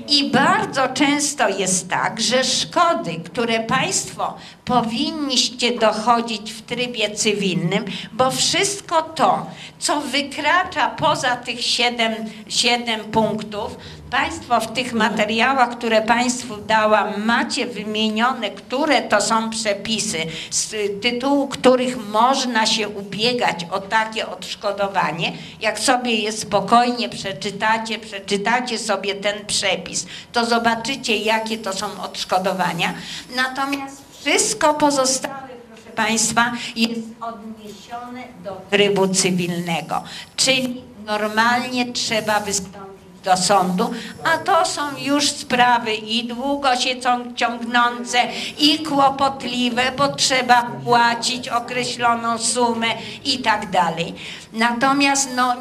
[0.09, 4.34] I bardzo często jest tak, że szkody, które Państwo
[4.65, 9.47] powinniście dochodzić w trybie cywilnym, bo wszystko to,
[9.79, 12.15] co wykracza poza tych siedem,
[12.49, 13.77] siedem punktów,
[14.11, 20.19] Państwo w tych materiałach, które Państwu dałam, macie wymienione, które to są przepisy,
[20.51, 25.33] z tytułu których można się ubiegać o takie odszkodowanie.
[25.61, 32.95] Jak sobie je spokojnie przeczytacie, przeczytacie sobie ten przepis, to zobaczycie, jakie to są odszkodowania.
[33.37, 35.35] Natomiast wszystko pozostałe
[35.75, 40.03] proszę Państwa, jest odniesione do trybu cywilnego,
[40.37, 42.83] czyli normalnie trzeba wystąpić
[43.25, 43.91] do sądu,
[44.25, 48.18] a to są już sprawy i długo się cią- ciągnące
[48.59, 52.87] i kłopotliwe, bo trzeba płacić określoną sumę
[53.25, 54.14] i tak dalej.
[54.53, 55.55] Natomiast no,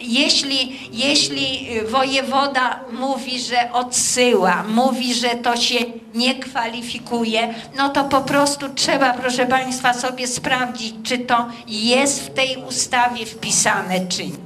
[0.00, 5.74] jeśli, jeśli wojewoda mówi, że odsyła, mówi, że to się
[6.14, 12.34] nie kwalifikuje, no to po prostu trzeba, proszę Państwa, sobie sprawdzić, czy to jest w
[12.34, 14.44] tej ustawie wpisane, czy nie.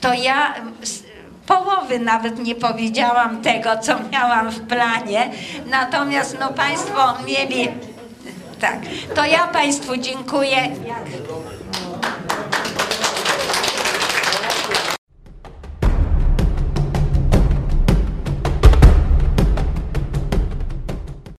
[0.00, 0.54] To ja
[1.46, 5.30] połowy nawet nie powiedziałam tego, co miałam w planie,
[5.66, 7.68] natomiast no Państwo mieli...
[8.60, 8.78] Tak,
[9.14, 10.56] to ja Państwu dziękuję.